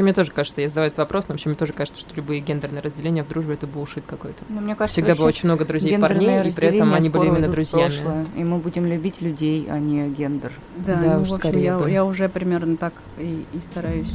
[0.00, 2.40] вообще мне тоже кажется, я задаваю этот вопрос, но вообще мне тоже кажется, что любые
[2.40, 4.44] гендерные разделения в дружбе это булшит какой-то.
[4.48, 7.48] Ну, мне кажется, Всегда было очень много друзей парней, и при этом они были именно
[7.48, 7.88] друзьями.
[7.90, 10.52] Прошлое, и мы будем любить людей, а не гендер.
[10.76, 11.90] Да, Да, ну, уж в общем, скорее я, бы.
[11.90, 14.10] я уже примерно так и, и стараюсь.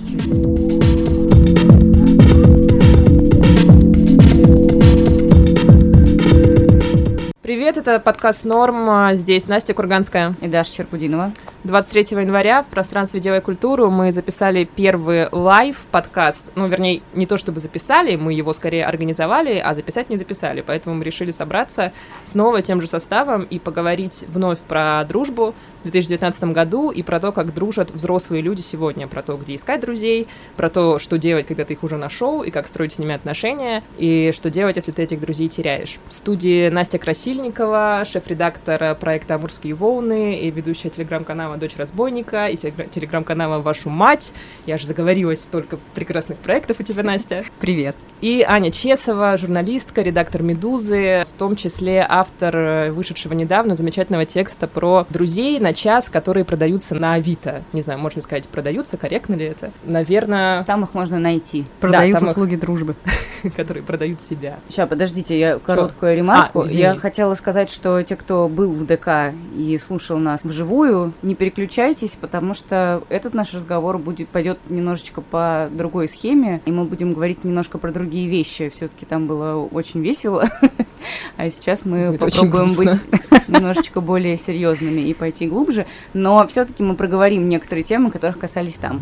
[7.41, 8.89] Привет, это подкаст Норм.
[8.89, 10.33] а, Здесь Настя Курганская.
[10.41, 11.31] И Даша Черкудинова.
[11.65, 16.51] 23 января в пространстве «Делай культуру» мы записали первый лайв-подкаст.
[16.53, 20.61] Ну, вернее, не то чтобы записали, мы его скорее организовали, а записать не записали.
[20.61, 21.91] Поэтому мы решили собраться
[22.23, 27.31] снова тем же составом и поговорить вновь про дружбу в 2019 году и про то,
[27.31, 31.65] как дружат взрослые люди сегодня, про то, где искать друзей, про то, что делать, когда
[31.65, 35.01] ты их уже нашел, и как строить с ними отношения, и что делать, если ты
[35.01, 35.97] этих друзей теряешь.
[36.07, 42.89] В студии Настя Красильникова, шеф-редактор проекта «Амурские волны» и ведущая телеграм-канала «Дочь разбойника» и телегра-
[42.89, 44.33] телеграм-канала «Вашу мать».
[44.65, 47.45] Я же заговорилась, столько прекрасных проектов у тебя, Настя.
[47.59, 47.95] Привет.
[48.21, 54.67] И Аня Чесова, журналистка, редактор «Медузы», в том числе автор э, вышедшего недавно замечательного текста
[54.67, 57.63] про друзей на час, которые продаются на Авито.
[57.73, 59.71] Не знаю, можно сказать, продаются, корректно ли это?
[59.83, 61.65] Наверное, Там их можно найти.
[61.79, 62.95] Продают их- услуги дружбы.
[63.55, 64.59] которые продают себя.
[64.69, 66.61] Сейчас, подождите, я короткую ремарку.
[66.61, 66.81] А, извини.
[66.81, 72.17] я хотела сказать, что те, кто был в ДК и слушал нас вживую, не переключайтесь,
[72.19, 77.43] потому что этот наш разговор будет пойдет немножечко по другой схеме, и мы будем говорить
[77.43, 78.69] немножко про другие вещи.
[78.69, 80.49] Все-таки там было очень весело,
[81.37, 82.99] а сейчас мы очень попробуем быть
[83.47, 89.01] немножечко более серьезными и пойти глубже, но все-таки мы проговорим некоторые темы, которых касались там.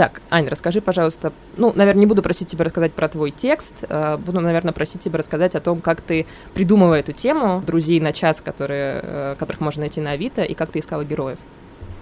[0.00, 4.16] Итак, Ань, расскажи, пожалуйста, ну, наверное, не буду просить тебя рассказать про твой текст, э,
[4.16, 8.40] буду, наверное, просить тебя рассказать о том, как ты придумала эту тему друзей на час,
[8.40, 11.36] которые, э, которых можно найти на Авито, и как ты искала героев.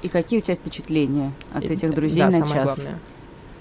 [0.03, 2.77] И какие у тебя впечатления от И- этих друзей да, на самое час?
[2.79, 3.01] главное.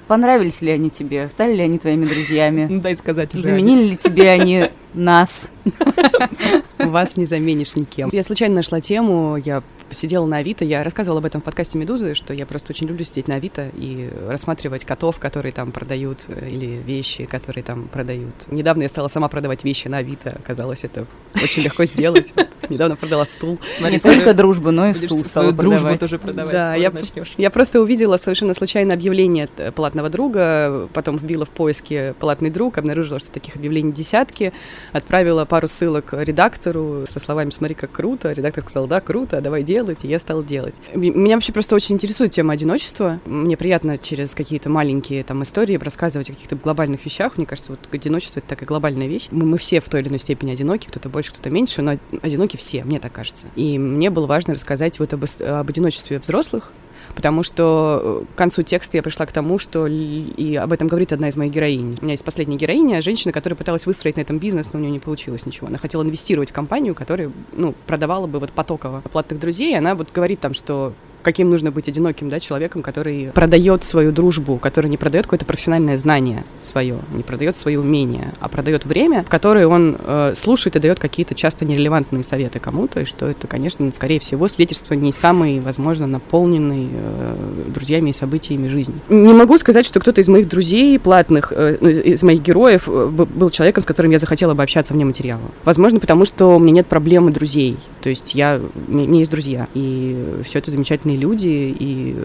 [0.07, 1.29] Понравились ли они тебе?
[1.31, 2.67] Стали ли они твоими друзьями?
[2.69, 3.41] Ну, дай сказать уже.
[3.41, 5.51] Заменили ли тебе они нас?
[6.77, 8.09] Вас не заменишь никем.
[8.11, 12.13] Я случайно нашла тему, я сидела на Авито, я рассказывала об этом в подкасте «Медузы»,
[12.13, 16.49] что я просто очень люблю сидеть на Авито и рассматривать котов, которые там продают, э,
[16.49, 18.47] или вещи, которые там продают.
[18.49, 21.05] Недавно я стала сама продавать вещи на Авито, оказалось, это
[21.35, 22.33] очень легко сделать.
[22.69, 23.59] Недавно продала стул.
[23.79, 26.51] Не только дружбу, но и стул стала дружбу тоже продавать.
[26.51, 26.91] Да, я-
[27.49, 33.31] просто увидела совершенно случайно объявление платного друга, потом вбила в поиске платный друг, обнаружила, что
[33.31, 34.53] таких объявлений десятки,
[34.91, 38.31] отправила пару ссылок редактору со словами «смотри, как круто».
[38.31, 40.75] Редактор сказал «да, круто, давай делать», и я стала делать.
[40.93, 43.19] Меня вообще просто очень интересует тема одиночества.
[43.25, 47.37] Мне приятно через какие-то маленькие там истории рассказывать о каких-то глобальных вещах.
[47.37, 49.27] Мне кажется, вот одиночество— это такая глобальная вещь.
[49.31, 52.57] Мы, мы все в той или иной степени одиноки, кто-то больше, кто-то меньше, но одиноки
[52.57, 53.47] все, мне так кажется.
[53.55, 56.71] И мне было важно рассказать вот об, об одиночестве взрослых,
[57.15, 61.13] потому что э, к концу текста я пришла к тому, что и об этом говорит
[61.13, 61.97] одна из моих героинь.
[62.01, 64.91] У меня есть последняя героиня, женщина, которая пыталась выстроить на этом бизнес, но у нее
[64.91, 65.67] не получилось ничего.
[65.67, 69.77] Она хотела инвестировать в компанию, которая, ну, продавала бы вот потоково платных друзей.
[69.77, 70.93] Она вот говорит там, что
[71.27, 75.97] каким нужно быть одиноким, да, человеком, который продает свою дружбу, который не продает какое-то профессиональное
[75.97, 80.79] знание свое, не продает свои умения, а продает время, в которое он э, слушает и
[80.79, 85.59] дает какие-то часто нерелевантные советы кому-то, и что это, конечно, скорее всего, свидетельство не самой,
[85.59, 88.95] возможно, наполненной э, друзьями и событиями жизни.
[89.09, 93.05] Не могу сказать, что кто-то из моих друзей платных, э, ну, из моих героев э,
[93.07, 95.41] был человеком, с которым я захотела бы общаться вне материала.
[95.65, 97.75] Возможно, потому что у меня нет проблемы друзей.
[97.99, 102.15] То есть я, у меня есть друзья, и все это замечательные люди, и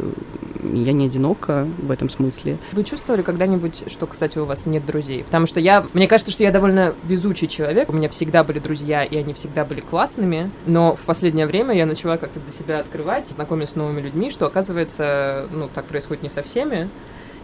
[0.63, 2.59] я не одинока в этом смысле.
[2.73, 5.25] Вы чувствовали когда-нибудь, что, кстати, у вас нет друзей?
[5.25, 7.89] Потому что я, мне кажется, что я довольно везучий человек.
[7.89, 10.51] У меня всегда были друзья, и они всегда были классными.
[10.67, 14.47] Но в последнее время я начала как-то для себя открывать, знакомиться с новыми людьми, что,
[14.47, 16.89] оказывается, ну, так происходит не со всеми.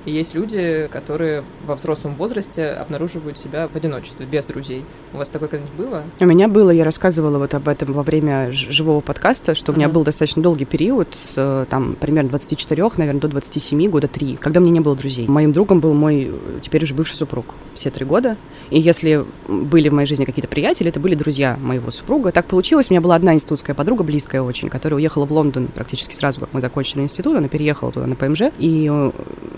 [0.05, 4.85] И есть люди, которые во взрослом возрасте обнаруживают себя в одиночестве, без друзей.
[5.13, 6.05] У вас такое когда-нибудь было?
[6.21, 9.89] У меня было, я рассказывала вот об этом во время живого подкаста, что у меня
[9.89, 14.61] был достаточно долгий период с э, там примерно 24, наверное, до 27, года 3, когда
[14.61, 15.27] у меня не было друзей.
[15.29, 18.37] Моим другом был мой э, теперь уже бывший супруг все три года.
[18.71, 22.33] И если были в моей жизни какие-то приятели, это были друзья моего супруга.
[22.33, 26.15] Так получилось, у меня была одна институтская подруга, близкая очень, которая уехала в Лондон практически
[26.15, 29.11] сразу, как мы закончили институт, она переехала туда на ПМЖ, и э,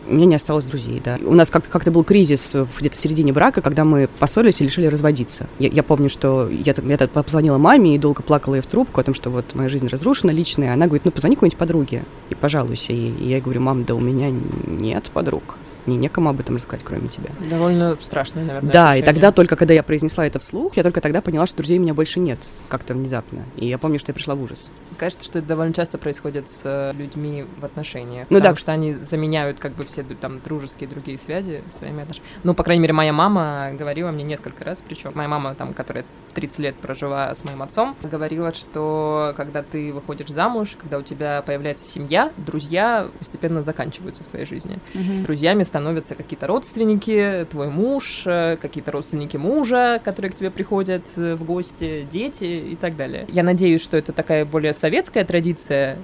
[0.08, 1.18] у меня не осталось друзей, да.
[1.22, 4.64] У нас как- как-то был кризис в- где-то в середине брака, когда мы поссорились и
[4.64, 5.46] решили разводиться.
[5.58, 9.04] Я, я помню, что я, я позвонила маме и долго плакала ей в трубку о
[9.04, 10.72] том, что вот моя жизнь разрушена личная.
[10.72, 13.12] Она говорит, ну позвони какой-нибудь подруге и пожалуйся ей.
[13.20, 14.32] И я говорю, мам, да у меня
[14.66, 15.56] нет подруг.
[15.90, 17.30] Мне некому об этом рассказать, кроме тебя.
[17.48, 19.02] Довольно страшное, наверное, Да, ощущение.
[19.02, 21.82] и тогда только, когда я произнесла это вслух, я только тогда поняла, что друзей у
[21.82, 22.38] меня больше нет,
[22.68, 23.44] как-то внезапно.
[23.56, 24.70] И я помню, что я пришла в ужас.
[24.96, 28.26] Кажется, что это довольно часто происходит с э, людьми в отношениях.
[28.30, 28.60] Ну потому да.
[28.60, 32.34] что они заменяют как бы все там дружеские другие связи своими отношениями.
[32.44, 36.04] Ну, по крайней мере, моя мама говорила мне несколько раз, причем моя мама, там, которая
[36.34, 41.42] 30 лет прожила с моим отцом, говорила, что когда ты выходишь замуж, когда у тебя
[41.42, 44.78] появляется семья, друзья постепенно заканчиваются в твоей жизни.
[45.24, 45.79] Друзьями становятся
[46.14, 52.06] какие-то родственники, твой муж, э, какие-то родственники мужа, которые к тебе приходят э, в гости,
[52.10, 53.26] дети и так далее.
[53.28, 55.98] Я надеюсь, что это такая более советская традиция.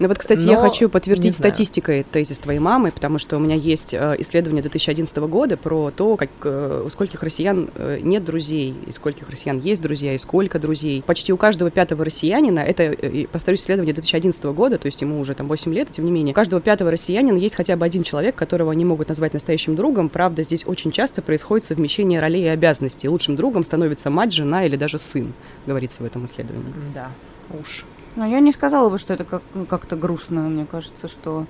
[0.00, 3.38] Ну вот, кстати, я Но хочу не подтвердить статистикой тезис твоей мамы, потому что у
[3.38, 8.24] меня есть э, исследование 2011 года про то, как, э, у скольких россиян э, нет
[8.24, 11.02] друзей, и скольких россиян есть друзья, и сколько друзей.
[11.06, 12.96] Почти у каждого пятого россиянина, это,
[13.30, 16.32] повторюсь, исследование 2011 года, то есть ему уже там 8 лет, и тем не менее,
[16.32, 20.08] у каждого пятого россиянина есть хотя бы один человек, которого они могут назвать настоящим другом.
[20.08, 23.06] Правда, здесь очень часто происходит совмещение ролей и обязанностей.
[23.06, 25.34] Лучшим другом становится мать, жена или даже сын,
[25.66, 26.72] говорится в этом исследовании.
[26.94, 27.10] Да,
[27.50, 27.84] уж.
[28.16, 30.42] Но я не сказала бы, что это как- ну, как-то грустно.
[30.42, 31.46] Мне кажется, что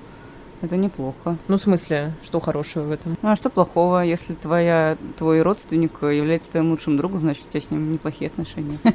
[0.63, 1.37] это неплохо.
[1.49, 3.17] Ну, в смысле, что хорошего в этом?
[3.23, 7.61] Ну а что плохого, если твоя, твой родственник является твоим лучшим другом, значит, у тебя
[7.61, 8.79] с ним неплохие отношения.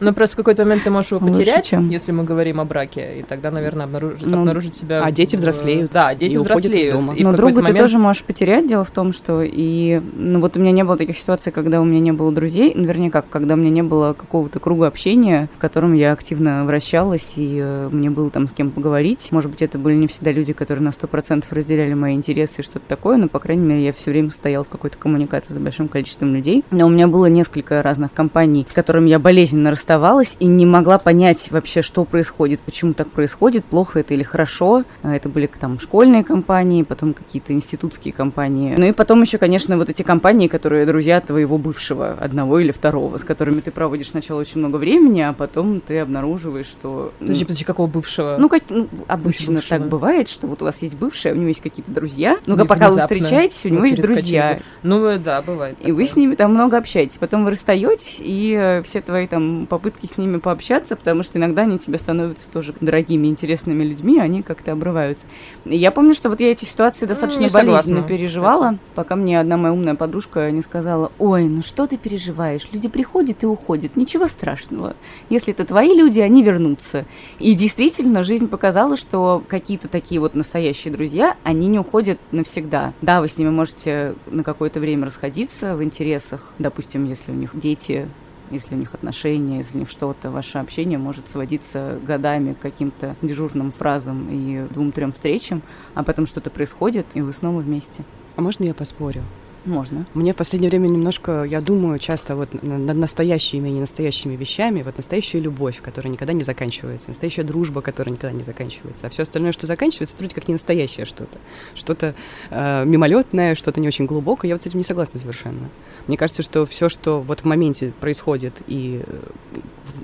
[0.00, 2.64] Ну, просто в какой-то момент ты можешь его Лучше, потерять, чем- если мы говорим о
[2.64, 5.02] браке, и тогда, наверное, обнаружить, Ну, обнаружить себя...
[5.02, 6.94] а дети взрослеют Да, дети и уходят из взрослеют.
[6.94, 7.14] дома.
[7.16, 8.68] и Но друга ты момент- тоже можешь потерять.
[8.68, 10.00] Дело в том, что и...
[10.14, 12.72] Ну вот у меня не было таких ситуаций, когда у меня не было друзей.
[12.76, 17.32] Вернее, как, когда у меня не было какого-то круга общения, в котором я активно вращалась,
[17.34, 19.26] и э, мне было там с кем поговорить.
[19.32, 22.86] Может быть, это были не всегда люди, которые на 100% разделяли мои интересы и что-то
[22.88, 26.34] такое, но, по крайней мере, я все время стояла в какой-то коммуникации с большим количеством
[26.34, 26.64] людей.
[26.70, 30.98] Но у меня было несколько разных компаний, с которыми я болезненно расставалась и не могла
[30.98, 34.84] понять вообще, что происходит, почему так происходит, плохо это или хорошо.
[35.02, 38.74] А Это были там школьные компании, потом какие-то институтские компании.
[38.76, 43.16] Ну и потом еще, конечно, вот эти компании, которые друзья твоего бывшего, одного или второго,
[43.16, 47.12] с которыми ты проводишь сначала очень много времени, а потом ты обнаруживаешь, что...
[47.20, 48.36] ну, Подожди, подожди, какого бывшего?
[48.38, 49.78] ну, как, ну, обычно бывшего.
[49.78, 52.66] так бывает, что вот у вас есть бывшая, у него есть какие-то друзья, ну, Или
[52.66, 55.76] пока вы встречаетесь, у него есть друзья, Ну, э, да, бывает.
[55.80, 57.18] и вы с ними там много общаетесь.
[57.18, 61.62] Потом вы расстаетесь, и э, все твои там попытки с ними пообщаться, потому что иногда
[61.62, 65.26] они тебе становятся тоже дорогими, интересными людьми, они как-то обрываются.
[65.64, 69.40] И я помню, что вот я эти ситуации достаточно не согласна, болезненно переживала, пока мне
[69.40, 73.96] одна моя умная подружка не сказала, ой, ну что ты переживаешь, люди приходят и уходят,
[73.96, 74.96] ничего страшного.
[75.30, 77.04] Если это твои люди, они вернутся.
[77.38, 82.92] И действительно, жизнь показала, что какие-то такие вот настоящие друзья, они не уходят навсегда.
[83.02, 87.50] Да, вы с ними можете на какое-то время расходиться в интересах, допустим, если у них
[87.54, 88.08] дети,
[88.50, 93.16] если у них отношения, если у них что-то, ваше общение может сводиться годами к каким-то
[93.22, 95.62] дежурным фразам и двум-трем встречам,
[95.94, 98.04] а потом что-то происходит, и вы снова вместе.
[98.36, 99.22] А можно я поспорю?
[99.68, 100.06] Можно.
[100.14, 104.82] Мне в последнее время немножко, я думаю часто вот на- над настоящими и ненастоящими вещами,
[104.82, 109.22] вот настоящая любовь, которая никогда не заканчивается, настоящая дружба, которая никогда не заканчивается, а все
[109.22, 111.38] остальное, что заканчивается, это вроде как не настоящее что-то,
[111.74, 112.14] что-то
[112.50, 115.68] э, мимолетное, что-то не очень глубокое, я вот с этим не согласна совершенно.
[116.06, 119.20] Мне кажется, что все, что вот в моменте происходит и э,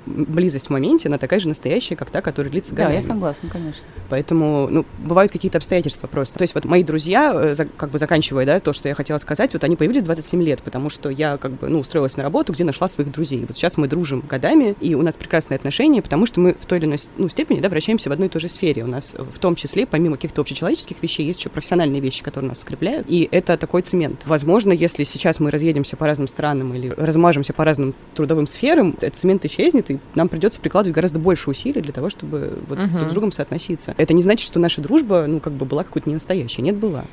[0.05, 2.95] близость в моменте, она такая же настоящая, как та, которая длится Да, годами.
[2.95, 3.85] я согласна, конечно.
[4.09, 6.37] Поэтому, ну, бывают какие-то обстоятельства просто.
[6.37, 9.53] То есть вот мои друзья, э, как бы заканчивая, да, то, что я хотела сказать,
[9.53, 12.53] вот они появились в 27 лет, потому что я как бы, ну, устроилась на работу,
[12.53, 13.45] где нашла своих друзей.
[13.47, 16.79] Вот сейчас мы дружим годами, и у нас прекрасные отношения, потому что мы в той
[16.79, 18.83] или иной ну, степени, да, вращаемся в одной и той же сфере.
[18.83, 22.61] У нас в том числе, помимо каких-то общечеловеческих вещей, есть еще профессиональные вещи, которые нас
[22.61, 24.23] скрепляют, и это такой цемент.
[24.25, 29.15] Возможно, если сейчас мы разъедемся по разным странам или размажемся по разным трудовым сферам, этот
[29.15, 32.97] цемент исчезнет, и нам придется прикладывать гораздо больше усилий для того, чтобы вот Мгм.
[32.97, 33.93] друг с другом соотноситься.
[33.97, 36.61] Это не значит, что наша дружба, ну, как бы была какой-то не настоящей.
[36.61, 37.05] Нет, была.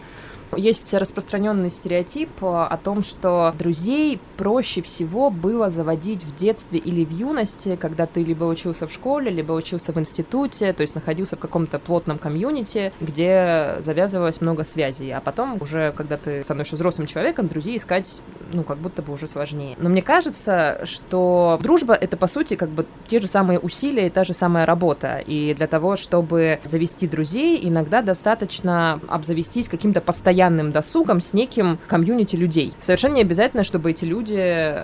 [0.56, 7.06] Есть распространенный стереотип э, о том, что друзей проще всего было заводить в детстве или
[7.06, 11.36] в юности, когда ты либо учился в школе, либо учился в институте, то есть находился
[11.36, 15.10] в каком-то плотном комьюнити, где завязывалось много связей.
[15.10, 18.20] А потом уже, когда ты становишься взрослым человеком, друзей искать,
[18.52, 19.76] ну, как будто бы уже сложнее.
[19.78, 24.10] Но мне кажется, что дружба— это, по сути, как бы те же самые усилия и
[24.10, 25.18] та же самая работа.
[25.18, 30.41] И для того, чтобы завести друзей, иногда достаточно обзавестись каким-то постоянным
[30.72, 32.72] досугом с неким комьюнити людей.
[32.78, 34.34] Совершенно не обязательно, чтобы эти люди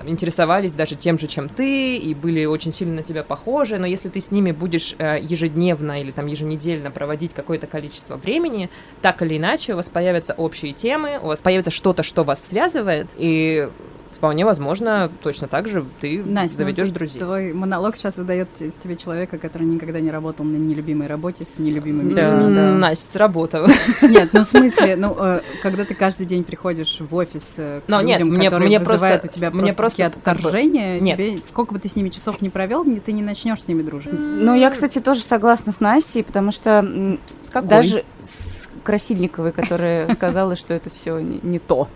[0.07, 4.09] интересовались даже тем же, чем ты, и были очень сильно на тебя похожи, но если
[4.09, 8.71] ты с ними будешь э, ежедневно или там еженедельно проводить какое-то количество времени,
[9.03, 13.09] так или иначе у вас появятся общие темы, у вас появится что-то, что вас связывает,
[13.17, 13.69] и
[14.19, 17.19] вполне возможно, точно так же ты Настя, заведешь ну, друзей.
[17.21, 21.59] Твой монолог сейчас выдает в тебе человека, который никогда не работал на нелюбимой работе с
[21.59, 22.55] нелюбимыми Да, людьми.
[22.55, 22.73] да.
[22.75, 23.67] Настя, работа.
[24.03, 27.89] Нет, ну в смысле, ну э, когда ты каждый день приходишь в офис э, к
[27.89, 31.17] Но нет, людям, мне- которые мне вызывают просто- у тебя мне просто, отторжения, Нет.
[31.17, 33.83] тебе сколько бы ты с ними часов не провел, не- ты не начнешь с ними
[33.83, 34.13] дружить.
[34.13, 37.69] Ну, я, кстати, тоже согласна с Настей, потому что С какой?
[37.69, 41.89] даже с Красильниковой, которая сказала, что это все не то.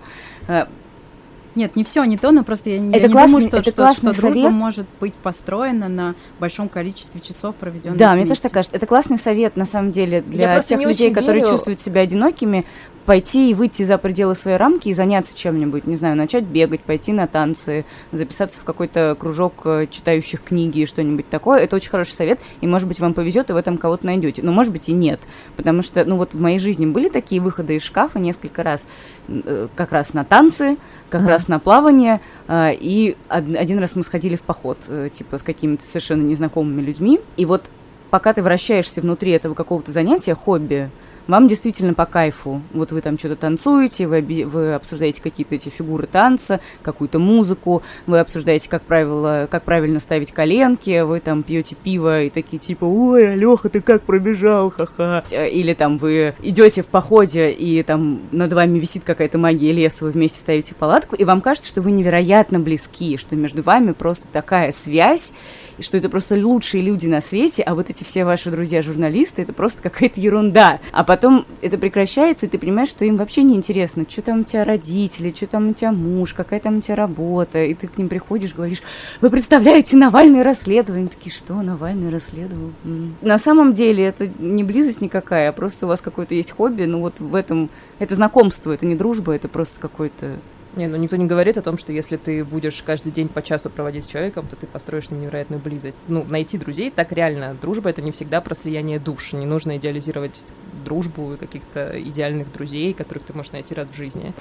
[1.54, 3.56] Нет, не все не то, но просто я, не- я Это не классный- думаю, что,
[3.59, 4.52] это что, классный что дружба совет.
[4.52, 8.28] может быть построена на большом количестве часов, проведенных Да, мне вместе.
[8.30, 8.76] тоже так кажется.
[8.76, 12.00] Это классный совет, на самом деле, для просто тех людей, очень которые верю- чувствуют себя
[12.02, 12.64] одинокими,
[13.04, 17.12] пойти и выйти за пределы своей рамки и заняться чем-нибудь, не знаю, начать бегать, пойти
[17.12, 21.59] на танцы, записаться в какой-то кружок э, читающих книги и что-нибудь такое.
[21.59, 24.42] Это очень хороший совет, и, может быть, вам повезет, и в этом кого-то найдете.
[24.42, 25.18] Но, может быть, и нет.
[25.56, 28.87] Потому что, ну, вот в моей жизни были такие выходы из шкафа несколько раз.
[29.28, 30.76] Э, Как раз на танцы,
[31.11, 31.30] как Ага.
[31.30, 32.20] раз на плавание.
[32.49, 36.80] э, И од- один раз мы сходили в поход, э, типа, с какими-то совершенно незнакомыми
[36.80, 37.20] людьми.
[37.37, 37.64] И вот
[38.11, 40.90] пока ты вращаешься внутри этого какого-то занятия, хобби,
[41.26, 42.62] вам действительно по кайфу.
[42.72, 48.18] Вот вы там что-то танцуете, вы, вы обсуждаете какие-то эти фигуры танца, какую-то музыку, вы
[48.18, 53.32] обсуждаете, как, правило, как правильно ставить коленки, вы там пьете пиво и такие типа, ой,
[53.32, 55.24] Алёха, ты как пробежал, ха-ха.
[55.30, 60.04] Э, Или там вы идете в походе, и там над вами висит какая-то магия леса,
[60.04, 64.28] вы вместе ставите палатку, и вам кажется, что вы невероятно близки, что между вами просто
[64.28, 65.32] такая связь,
[65.78, 69.52] и что это просто лучшие люди на свете, а вот эти все ваши друзья-журналисты, это
[69.52, 70.80] просто какая-то ерунда.
[70.92, 74.45] А потом это прекращается, и ты понимаешь, что им вообще не интересно, что там у
[74.45, 77.99] тебя родители, что там у тебя муж, какая там у тебя работа, и ты к
[77.99, 78.83] ним приходишь, говоришь,
[79.21, 81.02] вы представляете Навальное расследование?
[81.02, 82.71] Они такие, что Навальный расследовал?
[82.85, 83.14] М.
[83.21, 87.00] На самом деле это не близость никакая, а просто у вас какое-то есть хобби, ну
[87.00, 90.38] вот в этом, это знакомство, это не дружба, это просто какой-то
[90.74, 93.68] Не, ну никто не говорит о том, что если ты будешь каждый день по часу
[93.68, 95.98] проводить с человеком, то ты построишь ним невероятную близость.
[96.08, 99.34] Ну, найти друзей, так реально, дружба— это не всегда про слияние душ.
[99.34, 100.52] Не нужно идеализировать
[100.84, 104.32] дружбу и каких-то идеальных друзей, которых ты можешь найти раз в жизни.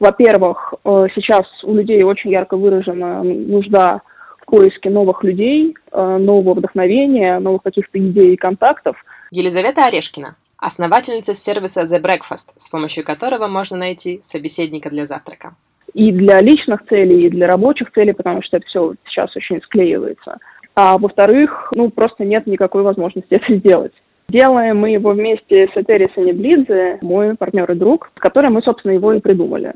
[0.00, 4.00] Во-первых, э, сейчас у людей очень ярко выражена нужда
[4.40, 8.96] в поиске новых людей, э, нового вдохновения, новых каких-то идей и контактов.
[9.32, 15.54] Елизавета Орешкина, основательница сервиса The Breakfast, с помощью которого можно найти собеседника для завтрака.
[15.94, 20.38] И для личных целей, и для рабочих целей, потому что это все сейчас очень склеивается.
[20.74, 23.92] А во-вторых, ну, просто нет никакой возможности это сделать.
[24.28, 28.92] Делаем мы его вместе с Этери Саниблидзе, мой партнер и друг, с которым мы, собственно,
[28.92, 29.72] его и придумали.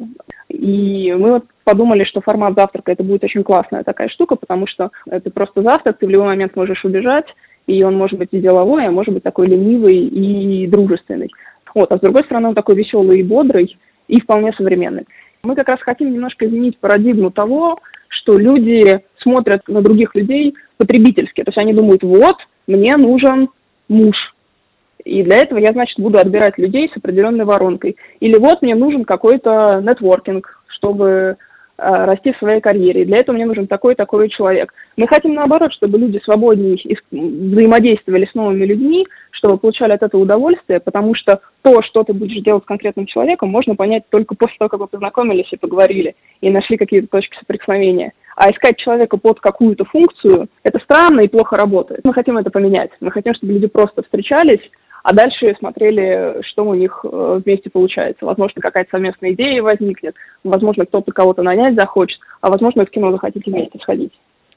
[0.49, 4.91] И мы вот подумали, что формат завтрака это будет очень классная такая штука, потому что
[5.09, 7.27] это просто завтрак, ты в любой момент можешь убежать,
[7.67, 11.31] и он может быть и деловой, а может быть такой ленивый и дружественный.
[11.75, 15.07] Вот, а с другой стороны, он такой веселый и бодрый, и вполне современный.
[15.43, 17.79] Мы как раз хотим немножко изменить парадигму того,
[18.09, 21.43] что люди смотрят на других людей потребительски.
[21.43, 23.49] То есть они думают, вот, мне нужен
[23.89, 24.17] муж.
[25.05, 27.97] И для этого я, значит, буду отбирать людей с определенной воронкой.
[28.21, 31.37] Или вот мне нужен какой-то нетворкинг, чтобы
[31.77, 33.05] расти в своей карьере.
[33.05, 34.73] Для этого мне нужен такой-такой человек.
[34.97, 36.79] Мы хотим, наоборот, чтобы люди свободнее
[37.11, 42.43] взаимодействовали с новыми людьми, чтобы получали от этого удовольствие, потому что то, что ты будешь
[42.43, 46.51] делать с конкретным человеком, можно понять только после того, как вы познакомились и поговорили, и
[46.51, 48.13] нашли какие-то точки соприкосновения.
[48.37, 52.01] А искать человека под какую-то функцию, это странно и плохо работает.
[52.05, 52.91] Мы хотим это поменять.
[53.01, 54.63] Мы хотим, чтобы люди просто встречались,
[55.05, 58.25] а дальше смотрели, что у них э, вместе получается.
[58.25, 63.51] Возможно, какая-то совместная идея возникнет, возможно, кто-то кого-то нанять захочет, а возможно, в кино захотите
[63.51, 64.13] вместе сходить.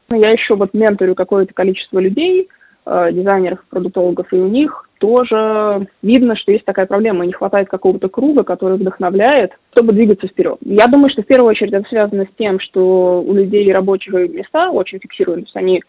[0.07, 2.47] Ну, Я еще вот менторю какое-то количество людей,
[2.85, 8.07] э, дизайнеров, продуктологов, и у них тоже видно, что есть такая проблема, не хватает какого-то
[8.07, 10.59] круга, который вдохновляет, чтобы двигаться вперед.
[10.61, 14.71] Я думаю, что в первую очередь это связано с тем, что у людей рабочие места
[14.71, 15.83] очень есть они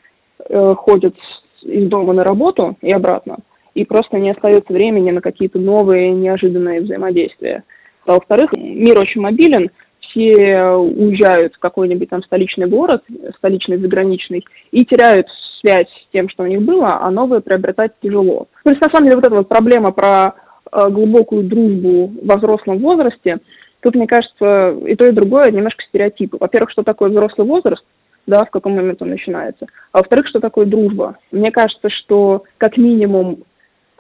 [0.49, 1.15] э, ходят
[1.63, 3.37] из дома на работу и обратно,
[3.79, 7.63] и просто не остается времени на какие-то новые неожиданные взаимодействия.
[8.07, 9.71] А во-вторых, мир очень мобилен,
[10.01, 13.05] все уезжают в какой-нибудь там столичный город,
[13.37, 15.29] столичный, заграничный, и теряют
[15.61, 18.49] связь с тем, что у них было, а новое приобретать тяжело.
[18.65, 20.35] То есть, на самом деле, вот эта вот проблема про
[20.73, 23.39] э, глубокую дружбу во взрослом возрасте,
[23.81, 26.39] тут, мне кажется, и то, и другое немножко стереотипы.
[26.41, 27.85] Во-первых, что такое взрослый возраст,
[28.27, 29.67] да, в каком момент он начинается.
[29.93, 31.17] А во-вторых, что такое дружба.
[31.33, 33.45] Мне кажется, что как минимум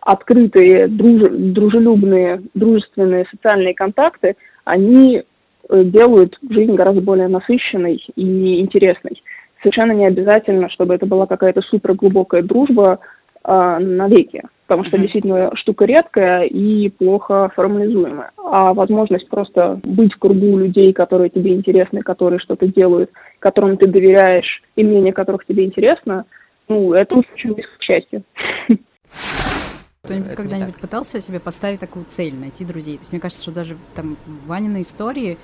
[0.08, 5.18] открытые, друж- дружелюбные, дружественные социальные контакты, они
[5.68, 9.22] э, делают жизнь гораздо более насыщенной и интересной.
[9.60, 13.00] Совершенно не обязательно, чтобы это была какая-то супер глубокая дружба,
[13.44, 18.30] а, навеки, потому что действительно штука редкая и плохо формализуемая.
[18.36, 23.10] А возможность просто быть в кругу людей, которые тебе интересны, которые что-то делают,
[23.40, 26.24] которым ты доверяешь, и мнение которых тебе интересно,
[26.66, 28.22] ну, это очень близко к счастью.
[30.08, 32.96] Кто-нибудь когда-нибудь пытался себе поставить такую цель, найти друзей?
[32.96, 35.38] То есть мне кажется, что даже там в Ваниной истории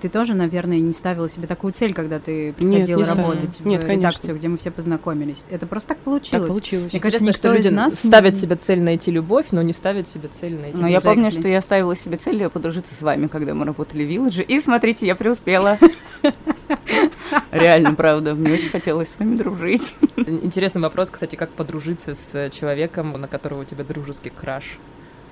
[0.00, 3.62] ты тоже, наверное, не ставила себе такую цель, когда ты приходила Нет, не работать ставила.
[3.62, 4.32] в Нет, редакцию, конечно.
[4.34, 5.44] где мы все познакомились.
[5.50, 6.42] Это просто так получилось.
[6.42, 6.92] Так получилось.
[6.92, 9.72] Мне кажется, Интересно, никто что люди из нас ставят себе цель найти любовь, но не
[9.72, 11.04] ставят себе цель найти Но я Exactly.
[11.04, 14.42] помню, что я ставила себе целью подружиться с вами, когда мы работали в Вилледже.
[14.42, 15.78] И смотрите, я преуспела.
[17.50, 18.34] Реально, правда.
[18.34, 19.96] Мне очень хотелось с вами дружить.
[20.16, 24.78] Интересный вопрос, кстати, как подружиться с человеком, на которого у тебя дружеский краш.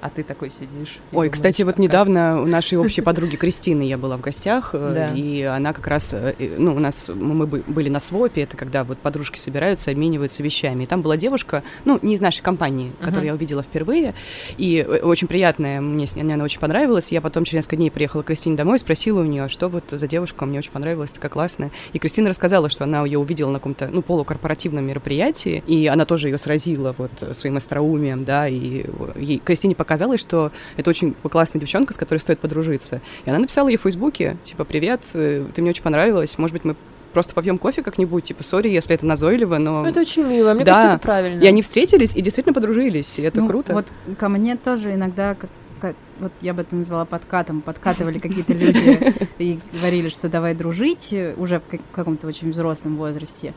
[0.00, 0.98] А ты такой сидишь.
[1.10, 1.78] Ой, думаешь, кстати, вот как?
[1.78, 5.14] недавно у нашей общей подруги Кристины я была в гостях, э, Да.
[5.14, 8.84] и она как раз, э, ну, у нас, мы бы- были на свопе, это когда
[8.84, 10.84] вот подружки собираются, обмениваются вещами.
[10.84, 13.26] И там была девушка, ну, не из нашей компании, которую Мгм.
[13.26, 14.14] я увидела впервые,
[14.58, 17.10] и э, очень приятная, мне с ней она очень понравилась.
[17.10, 19.84] Я потом через несколько дней приехала к Кристине домой и спросила у нее, что вот
[19.90, 21.70] за девушка, мне очень понравилась, такая классная.
[21.92, 26.28] И Кристина рассказала, что она ее увидела на каком-то, ну, полукорпоративном мероприятии, и она тоже
[26.28, 28.84] ее сразила вот своим остроумием, да, и
[29.16, 33.00] ей, Кристине показалось, что это очень классная девчонка, с которой стоит подружиться.
[33.24, 36.64] И она написала ей в Фейсбуке, типа, привет, э, ты мне очень понравилась, может быть,
[36.64, 36.74] мы
[37.12, 39.82] просто попьем кофе как-нибудь, типа, сори, если это назойливо, но...
[39.84, 40.52] Ну, это очень мило.
[40.54, 40.72] Мне Да.
[40.72, 41.40] кажется, это правильно.
[41.40, 43.72] И они встретились и действительно подружились, и это Ну, круто.
[43.74, 43.86] Вот
[44.18, 45.36] ко мне тоже иногда,
[45.80, 51.14] как, вот я бы это назвала подкатом, подкатывали какие-то люди и говорили, что давай дружить
[51.36, 53.54] уже в как- каком-то очень взрослом возрасте.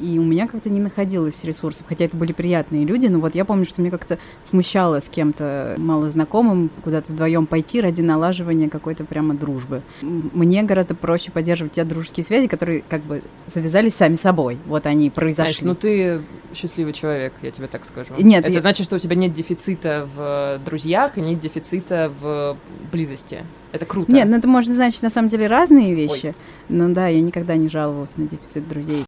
[0.00, 3.44] И у меня как-то не находилось ресурсов, хотя это были приятные люди, но вот я
[3.44, 9.34] помню, что мне как-то смущало с кем-то малознакомым куда-то вдвоем пойти ради налаживания какой-то прямо
[9.34, 9.82] дружбы.
[10.00, 14.58] Мне гораздо проще поддерживать те дружеские связи, которые как бы завязались сами собой.
[14.66, 15.66] Вот они Знаешь, произошли.
[15.66, 16.22] ну ты
[16.54, 18.14] счастливый человек, я тебе так скажу.
[18.18, 22.56] Нет, это я- значит, что у тебя нет дефицита в друзьях и нет дефицита в
[22.90, 23.44] близости.
[23.72, 24.10] Это круто.
[24.10, 26.34] Нет, ну это может значить на самом деле разные вещи.
[26.68, 29.04] Но да, я никогда не жаловалась на дефицит друзей.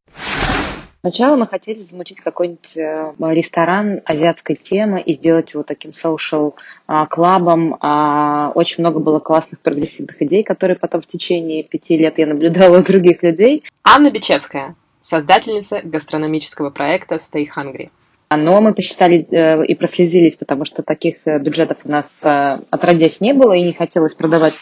[1.04, 6.54] Сначала мы хотели замутить какой-нибудь э, ресторан азиатской темы и сделать его таким social
[6.86, 7.76] а, клабом.
[7.80, 12.78] А, Очень много было классных прогрессивных идей, которые потом в течение пяти лет я наблюдала
[12.78, 13.64] у других людей.
[13.82, 17.90] Анна Бичевская, создательница гастрономического проекта Stay Hungry.
[18.36, 23.20] Но мы посчитали э, и прослезились, потому что таких э, бюджетов у нас э, отродясь
[23.20, 24.54] не было, и не хотелось продавать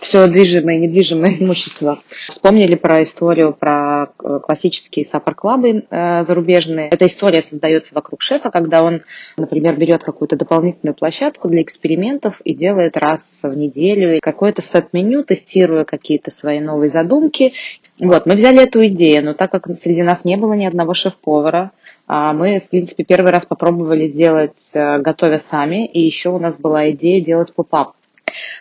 [0.00, 2.00] все движимое и недвижимое имущество.
[2.28, 6.88] Вспомнили про историю про э, классические саппор-клабы э, зарубежные.
[6.88, 9.02] Эта история создается вокруг шефа, когда он,
[9.36, 15.84] например, берет какую-то дополнительную площадку для экспериментов и делает раз в неделю какое-то сет-меню, тестируя
[15.84, 17.52] какие-то свои новые задумки.
[17.98, 21.72] Вот, мы взяли эту идею, но так как среди нас не было ни одного шеф-повара,
[22.08, 26.90] Мы, в принципе, первый раз попробовали сделать, э, готовя сами, и еще у нас была
[26.92, 27.94] идея делать поп-ап.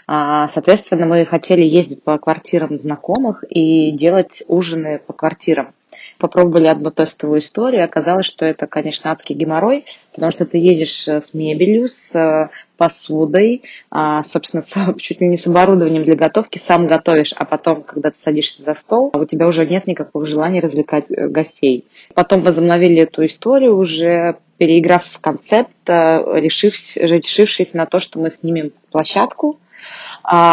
[0.08, 5.74] А, Соответственно, мы хотели ездить по квартирам знакомых и делать ужины по квартирам.
[6.18, 11.22] Попробовали одну тестовую историю, оказалось, что это, конечно, адский геморрой, потому что ты ездишь э,
[11.22, 16.58] с мебелью, с э, посудой, а, собственно, с- чуть ли не с оборудованием для готовки,
[16.58, 20.60] сам готовишь, а потом, когда ты садишься за стол, у тебя уже нет никакого желания
[20.60, 21.86] развлекать э, гостей.
[22.14, 29.60] Потом возобновили эту историю уже переиграв концепт, решившись, решившись на то, что мы снимем площадку,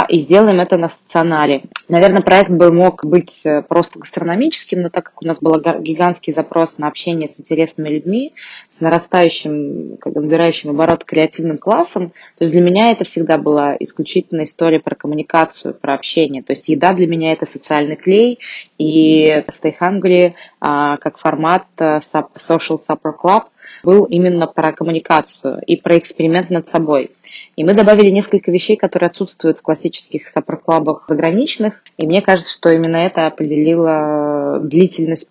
[0.09, 1.63] и сделаем это на стационаре.
[1.89, 5.79] Наверное, проект бы мог быть э, просто гастрономическим, но так как у нас был га-
[5.79, 8.35] гигантский запрос на общение с интересными людьми,
[8.69, 14.45] с нарастающим, как набирающим оборот креативным классом, то есть для меня это всегда была исключительно
[14.45, 16.43] история про коммуникацию, про общение.
[16.43, 18.39] То есть еда для меня это социальный клей,
[18.79, 23.45] и Stay Hungry а, как формат э, Social Supper Club
[23.83, 27.11] был именно про коммуникацию и про эксперимент над собой.
[27.57, 31.83] И мы добавили несколько вещей, которые отсутствуют в классических саппор-клабах заграничных.
[31.99, 35.29] И мне кажется, что именно это определило длительность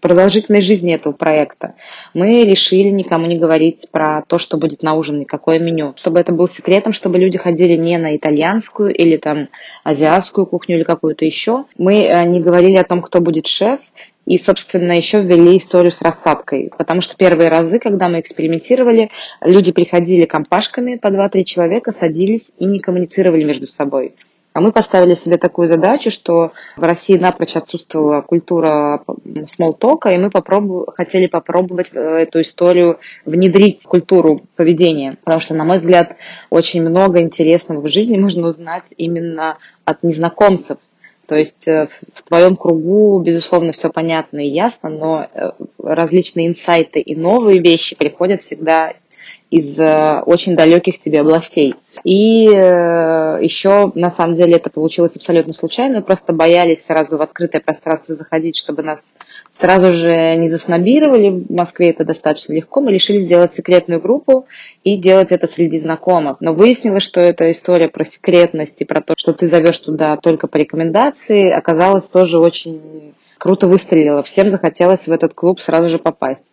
[0.00, 1.74] продолжительной жизни этого проекта.
[2.14, 5.94] Мы решили никому не говорить про то, что будет на ужин, никакое меню.
[5.96, 9.48] Чтобы это был секретом, чтобы люди ходили не на итальянскую или там
[9.84, 11.64] азиатскую кухню или какую-то еще.
[11.76, 13.80] Мы э, не говорили о том, кто будет шеф,
[14.28, 16.70] и, собственно, еще ввели историю с рассадкой.
[16.76, 19.10] Потому что первые разы, когда мы экспериментировали,
[19.40, 24.14] люди приходили компашками по 2-3 человека, садились и не коммуницировали между собой.
[24.52, 29.02] А мы поставили себе такую задачу, что в России напрочь отсутствовала культура
[29.46, 35.16] смолтока, и мы попробу- хотели попробовать э, эту историю внедрить в культуру поведения.
[35.24, 36.16] Потому что, на мой взгляд,
[36.50, 40.78] очень много интересного в жизни можно узнать именно от незнакомцев.
[41.28, 47.00] То есть э, в твоем кругу, безусловно, все понятно и ясно, но э, различные инсайты
[47.00, 48.94] и новые вещи приходят всегда
[49.50, 51.74] из э, очень далеких тебе областей.
[52.02, 56.00] И еще, на самом деле, это получилось абсолютно случайно.
[56.00, 59.14] Просто боялись сразу в открытое пространство заходить, чтобы нас
[59.58, 61.30] сразу же не заснобировали.
[61.30, 62.80] В Москве это достаточно легко.
[62.80, 64.46] Мы решили сделать секретную группу
[64.84, 66.38] и делать это среди знакомых.
[66.40, 70.46] Но выяснилось, что эта история про секретность и про то, что ты зовешь туда только
[70.46, 74.22] по рекомендации, оказалась тоже очень круто выстрелила.
[74.22, 76.44] Всем захотелось в этот клуб сразу же попасть.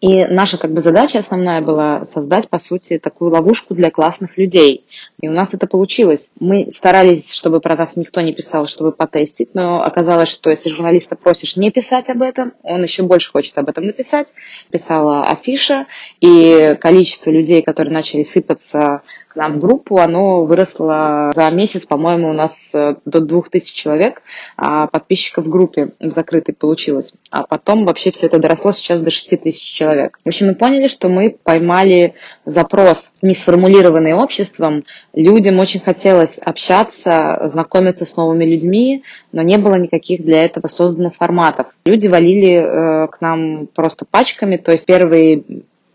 [0.00, 4.84] И наша как бы задача основная была создать, по сути, такую ловушку для классных людей.
[5.20, 6.30] И у нас это получилось.
[6.40, 11.16] Мы старались, чтобы про нас никто не писал, чтобы потестить, но оказалось, что если журналиста
[11.16, 14.28] просишь не писать об этом, он еще больше хочет об этом написать.
[14.70, 15.86] Писала афиша,
[16.20, 22.30] и количество людей, которые начали сыпаться к нам в группу, оно выросло за месяц, по-моему,
[22.30, 24.22] у нас э, до двух тысяч человек
[24.56, 27.12] а подписчиков в группе в закрытой получилось.
[27.30, 30.18] А потом вообще все это доросло сейчас до шести тысяч человек.
[30.24, 34.82] В общем, мы поняли, что мы поймали запрос, не сформулированный обществом.
[35.14, 41.14] Людям очень хотелось общаться, знакомиться с новыми людьми, но не было никаких для этого созданных
[41.14, 41.68] форматов.
[41.84, 45.44] Люди валили э, к нам просто пачками, то есть первые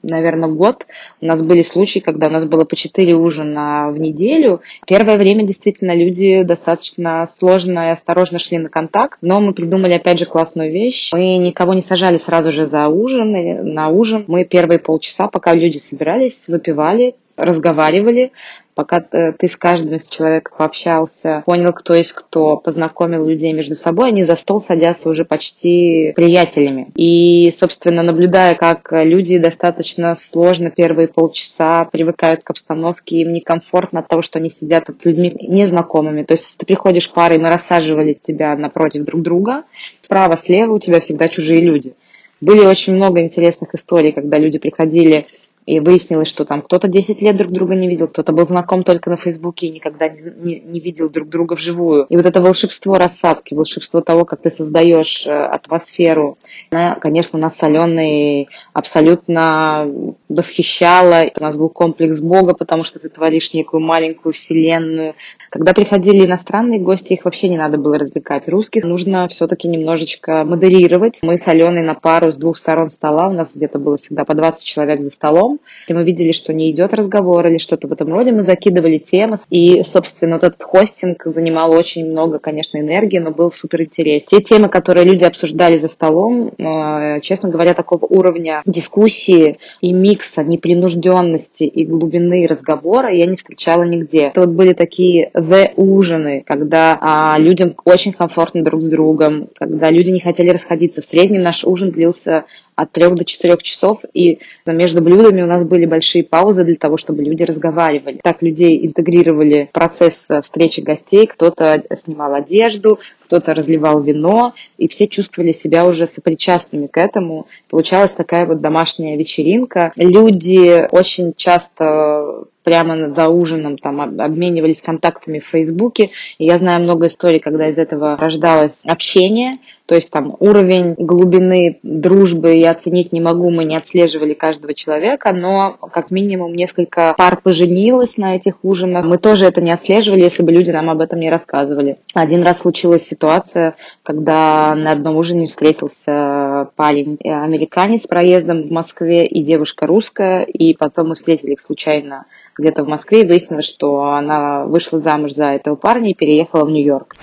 [0.01, 0.86] наверное, год
[1.21, 4.62] у нас были случаи, когда у нас было по 4 ужина в неделю.
[4.88, 10.19] Первое время действительно люди достаточно сложно и осторожно шли на контакт, но мы придумали опять
[10.19, 11.12] же классную вещь.
[11.13, 14.25] Мы никого не сажали сразу же за ужин на ужин.
[14.27, 18.32] Мы первые полчаса, пока люди собирались, выпивали, разговаривали,
[18.75, 24.08] пока ты с каждым из человек пообщался, понял, кто есть кто, познакомил людей между собой,
[24.10, 26.89] они за стол садятся уже почти приятелями.
[26.95, 34.08] И, собственно, наблюдая, как люди достаточно сложно первые полчаса привыкают к обстановке, им некомфортно от
[34.08, 36.23] того, что они сидят с людьми незнакомыми.
[36.23, 39.63] То есть, ты приходишь парой, мы рассаживали тебя напротив друг друга,
[40.02, 41.95] справа, слева у тебя всегда чужие люди.
[42.41, 45.28] Были очень много интересных историй, когда люди приходили
[45.65, 49.10] и выяснилось, что там кто-то 10 лет друг друга не видел, кто-то был знаком только
[49.10, 52.06] на Фейсбуке и никогда не, не, не видел друг друга вживую.
[52.10, 56.38] И вот это волшебство рассадки, волшебство того, как ты создаешь э, атмосферу,
[56.72, 61.26] она, конечно, нас с Аленой абсолютно восхищала.
[61.39, 65.15] У нас был комплекс Бога, потому что ты творишь некую маленькую вселенную.
[65.50, 68.48] Когда приходили иностранные гости, их вообще не надо было развлекать.
[68.48, 71.19] Русских нужно все-таки немножечко модерировать.
[71.22, 74.36] Мы с Аленой на пару с двух сторон стола, у нас где-то было всегда по
[74.36, 75.48] 20 человек за столом,
[75.88, 79.38] и мы видели, что не идет разговор или что-то в этом роде, мы закидывали темы.
[79.49, 84.27] И, собственно, вот этот хостинг занимал очень много, конечно, энергии, но был супер интересен.
[84.29, 90.43] Те темы, которые люди обсуждали за столом, э, честно говоря, такого уровня дискуссии и микса
[90.43, 94.25] непринужденности и глубины разговора я не встречала нигде.
[94.25, 99.89] Это вот были такие the ужины, когда а, людям очень комфортно друг с другом, когда
[99.89, 101.01] люди не хотели расходиться.
[101.01, 102.45] В среднем наш ужин длился
[102.79, 106.97] от трех до четырех часов, и между блюдами у нас были большие паузы для того,
[106.97, 108.19] чтобы люди разговаривали.
[108.23, 114.87] Так людей интегрировали в процесс э, встречи гостей, кто-то снимал одежду, кто-то разливал вино, и
[114.87, 117.47] все чувствовали себя уже сопричастными к этому.
[117.69, 119.91] Получалась такая вот домашняя вечеринка.
[119.95, 126.11] Люди очень часто прямо за ужином там обменивались контактами в Фейсбуке.
[126.37, 129.59] И я знаю много историй, когда из этого рождалось общение,
[129.89, 135.34] то есть там уровень глубины дружбы я оценить не могу, мы не отслеживали каждого человека,
[135.34, 139.04] но как минимум несколько пар поженилось на этих ужинах.
[139.04, 141.97] Мы тоже это не отслеживали, если бы люди нам об этом не рассказывали.
[142.13, 148.71] Один раз случилась ситуация, когда на одном ужине встретился парень э, американец с проездом в
[148.71, 152.25] Москве и девушка русская, и потом мы встретили их случайно
[152.56, 156.69] где-то в Москве, и выяснилось, что она вышла замуж за этого парня и переехала в
[156.69, 157.15] Нью-Йорк.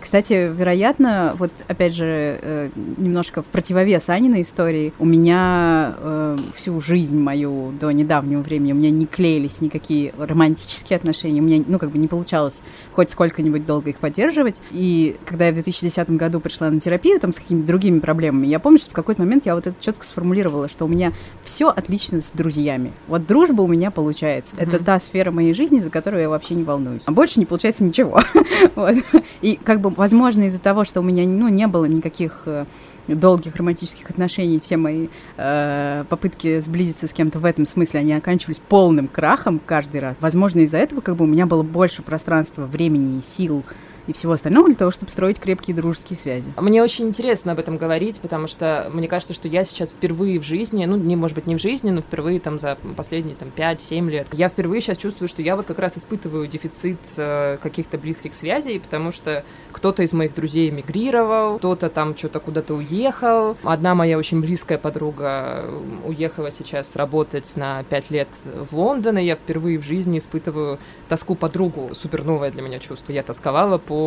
[0.00, 6.80] Кстати, вероятно, вот опять же, э, немножко в противовес Аниной истории, у меня э, всю
[6.80, 11.78] жизнь мою до недавнего времени у меня не клеились никакие романтические отношения, у меня, ну,
[11.78, 14.62] как бы не получалось хоть сколько-нибудь долго их поддерживать.
[14.70, 18.58] И когда я в 2010 году пришла на терапию, там, с какими-то другими проблемами, я
[18.58, 22.20] помню, что в какой-то момент я вот это четко сформулировала, что у меня все отлично
[22.20, 22.92] с друзьями.
[23.06, 24.56] Вот дружба у меня получается.
[24.56, 24.62] Mm-hmm.
[24.62, 27.02] Это та сфера моей жизни, за которую я вообще не волнуюсь.
[27.06, 28.20] А больше не получается ничего.
[28.74, 28.96] вот.
[29.42, 32.66] И как бы возможно, из-за того, что у меня ну, не было никаких э,
[33.08, 38.60] долгих романтических отношений, все мои э, попытки сблизиться с кем-то в этом смысле, они оканчивались
[38.68, 40.16] полным крахом каждый раз.
[40.20, 43.64] Возможно, из-за этого как бы у меня было больше пространства, времени и сил
[44.10, 46.52] и всего остального для того, чтобы строить крепкие дружеские связи.
[46.56, 50.42] Мне очень интересно об этом говорить, потому что мне кажется, что я сейчас впервые в
[50.42, 54.10] жизни, ну, не, может быть, не в жизни, но впервые там за последние там 5-7
[54.10, 58.34] лет, я впервые сейчас чувствую, что я вот как раз испытываю дефицит э, каких-то близких
[58.34, 63.56] связей, потому что кто-то из моих друзей эмигрировал, кто-то там что-то куда-то уехал.
[63.62, 65.70] Одна моя очень близкая подруга
[66.04, 71.36] уехала сейчас работать на 5 лет в Лондон, и я впервые в жизни испытываю тоску
[71.36, 71.90] подругу.
[71.94, 73.12] Супер новое для меня чувство.
[73.12, 73.99] Я тосковала по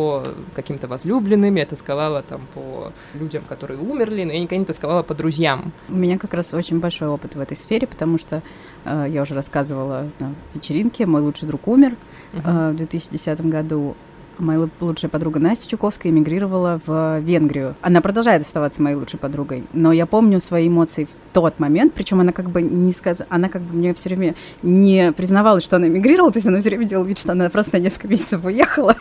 [0.54, 5.14] каким-то возлюбленным, я тосковала там по людям, которые умерли, но я никогда не тосковала по
[5.14, 5.72] друзьям.
[5.88, 8.42] У меня как раз очень большой опыт в этой сфере, потому что
[8.84, 11.96] э, я уже рассказывала на вечеринке, мой лучший друг умер
[12.32, 12.70] uh-huh.
[12.70, 13.96] э, в 2010 году.
[14.38, 17.76] Моя лучшая подруга Настя Чуковская эмигрировала в Венгрию.
[17.80, 22.20] Она продолжает оставаться моей лучшей подругой, но я помню свои эмоции в тот момент, причем
[22.20, 25.88] она как бы не сказала, она как бы мне все время не признавалась, что она
[25.88, 28.96] эмигрировала, то есть она все время делала вид, что она просто на несколько месяцев уехала.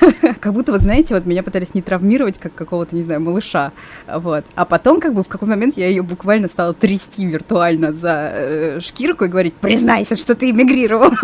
[0.40, 3.72] как будто, вот знаете, вот меня пытались не травмировать, как какого-то, не знаю, малыша.
[4.06, 4.44] Вот.
[4.54, 8.80] А потом, как бы, в какой момент я ее буквально стала трясти виртуально за э,
[8.80, 11.16] шкирку и говорить, признайся, что ты эмигрировала.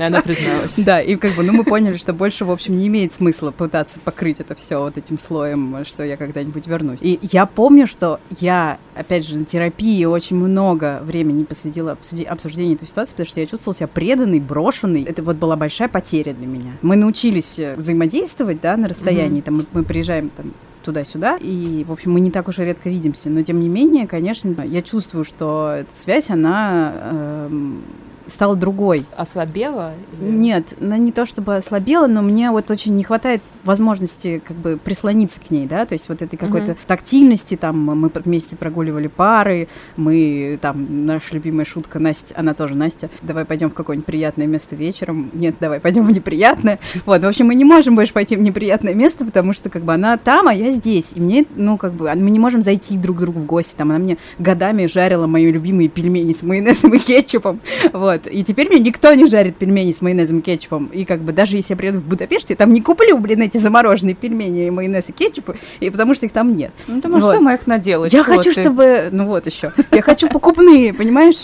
[0.00, 0.76] Она призналась.
[0.78, 4.00] Да, и как бы, ну, мы поняли, что больше, в общем, не имеет смысла пытаться
[4.00, 6.98] покрыть это все вот этим слоем, что я когда-нибудь вернусь.
[7.02, 12.88] И я помню, что я, опять же, на терапии очень много времени посвятила обсуждению этой
[12.88, 15.02] ситуации, потому что я чувствовала себя преданной, брошенной.
[15.02, 16.72] Это вот была большая потеря для меня.
[16.80, 19.40] Мы научились э, взаимодействовать, да, на расстоянии.
[19.40, 19.44] Mm-hmm.
[19.44, 21.36] Там мы, мы приезжаем там туда-сюда.
[21.42, 23.28] И, в общем, мы не так уж и редко видимся.
[23.28, 27.50] Но, тем не менее, конечно, я чувствую, что эта связь, она э,
[28.26, 29.04] стала другой.
[29.14, 29.92] Ослабела?
[30.18, 30.30] Или...
[30.30, 34.78] Нет, она не то чтобы ослабела, но мне вот очень не хватает возможности как бы
[34.82, 36.86] прислониться к ней, да, то есть вот этой какой-то mm-hmm.
[36.86, 43.10] тактильности, там мы вместе прогуливали пары, мы там, наша любимая шутка, Настя, она тоже Настя,
[43.22, 47.46] давай пойдем в какое-нибудь приятное место вечером, нет, давай пойдем в неприятное, вот, в общем,
[47.46, 50.54] мы не можем больше пойти в неприятное место, потому что как бы она там, а
[50.54, 53.46] я здесь, и мне, ну, как бы, мы не можем зайти друг к другу в
[53.46, 57.60] гости, там, она мне годами жарила мои любимые пельмени с майонезом и кетчупом,
[57.92, 60.86] вот, и теперь мне никто не жарит пельмени с майонезом и кетчупом.
[60.86, 63.58] И как бы даже если я приеду в Будапешт, я там не куплю, блин, эти
[63.58, 66.72] замороженные пельмени и майонез и кетчуп, и потому что их там нет.
[66.86, 67.34] Ну, ты можешь вот.
[67.34, 68.12] сама их наделать.
[68.12, 68.62] Я хочу, ты?
[68.62, 69.08] чтобы...
[69.10, 69.72] Ну вот еще.
[69.90, 71.42] Я хочу покупные, понимаешь,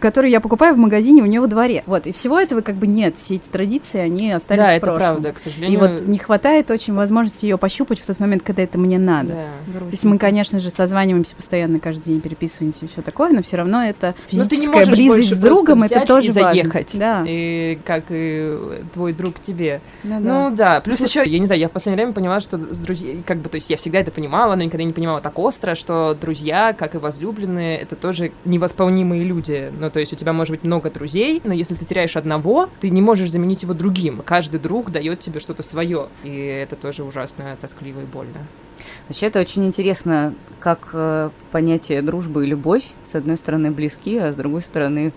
[0.00, 1.82] которые я покупаю в магазине у нее во дворе.
[1.86, 3.16] Вот, и всего этого как бы нет.
[3.16, 5.78] Все эти традиции, они остались Да, это правда, к сожалению.
[5.78, 9.50] И вот не хватает очень возможности ее пощупать в тот момент, когда это мне надо.
[9.66, 9.78] Да.
[9.78, 13.56] То есть мы, конечно же, созваниваемся постоянно каждый день, переписываемся и все такое, но все
[13.56, 16.92] равно это физическая близость с другом, это тоже и заехать.
[16.94, 17.24] Да.
[17.26, 19.80] И как и твой друг тебе.
[20.02, 20.80] Ну, ну да.
[20.80, 23.48] Плюс еще, я не знаю, я в последнее время поняла, что с друзьями, как бы,
[23.48, 26.94] то есть я всегда это понимала, но никогда не понимала так остро, что друзья, как
[26.94, 29.72] и возлюбленные, это тоже невосполнимые люди.
[29.78, 32.90] Ну, то есть у тебя может быть много друзей, но если ты теряешь одного, ты
[32.90, 34.22] не можешь заменить его другим.
[34.24, 36.08] Каждый друг дает тебе что-то свое.
[36.24, 38.46] И это тоже ужасно тоскливо и больно.
[39.08, 44.32] Вообще это очень интересно, как э, понятие дружбы и любовь, с одной стороны, близки, а
[44.32, 45.12] с другой стороны,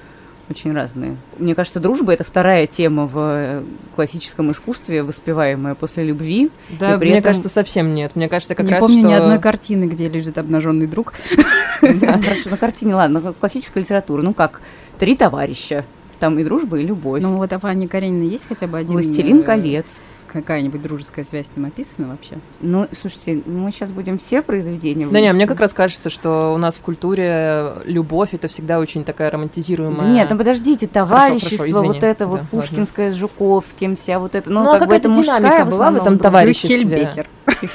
[0.50, 1.18] очень разные.
[1.38, 3.64] Мне кажется, дружба это вторая тема в э,
[3.96, 6.52] классическом искусстве, воспеваемая после любви.
[6.80, 7.24] Да, мне этом...
[7.24, 8.16] кажется, совсем нет.
[8.16, 9.10] Мне кажется, как не раз помню что...
[9.10, 11.14] ни одной картины, где лежит обнаженный друг.
[11.82, 14.22] Хорошо, на картине, ладно, классическая литература.
[14.22, 14.62] Ну как,
[15.00, 15.86] три товарища.
[16.20, 17.22] Там и дружба, и любовь.
[17.22, 18.94] Ну вот а в Анне Карениной есть хотя бы один...
[18.94, 20.02] Властелин колец
[20.41, 22.38] какая-нибудь дружеская связь там описана вообще?
[22.62, 26.58] Ну, слушайте, мы сейчас будем все произведения Да не, мне как раз кажется, что у
[26.58, 30.00] нас в культуре любовь это всегда очень такая романтизируемая.
[30.02, 33.17] Да нет, ну подождите, товарищество, хорошо, хорошо, вот это вот да, Пушкинское ладно.
[33.17, 36.19] с Жуковским, вся вот это, ну, ну а как бы это мужская была в этом
[36.19, 36.78] товариществе.
[36.78, 37.28] Хельбекер.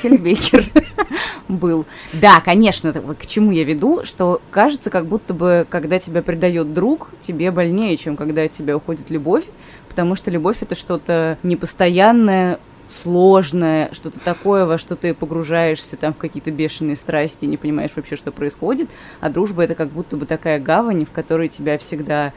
[0.02, 0.70] Хельбекер
[1.48, 1.86] был.
[2.12, 7.10] Да, конечно, к чему я веду, что кажется, как будто бы, когда тебя предает друг,
[7.22, 9.44] тебе больнее, чем когда от тебя уходит любовь,
[9.88, 12.49] потому что любовь это что-то непостоянное,
[12.90, 18.16] сложное, что-то такое, во что ты погружаешься там в какие-то бешеные страсти, не понимаешь вообще,
[18.16, 22.32] что происходит, а дружба это как будто бы такая гавань, в которой тебя всегда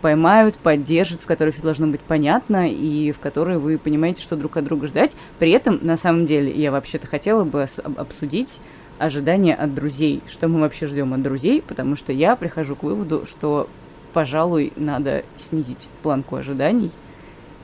[0.00, 4.56] поймают, поддержат, в которой все должно быть понятно и в которой вы понимаете, что друг
[4.56, 5.16] от друга ждать.
[5.38, 7.66] При этом, на самом деле, я вообще-то хотела бы
[7.96, 8.60] обсудить
[8.98, 13.26] ожидания от друзей, что мы вообще ждем от друзей, потому что я прихожу к выводу,
[13.26, 13.68] что,
[14.12, 16.92] пожалуй, надо снизить планку ожиданий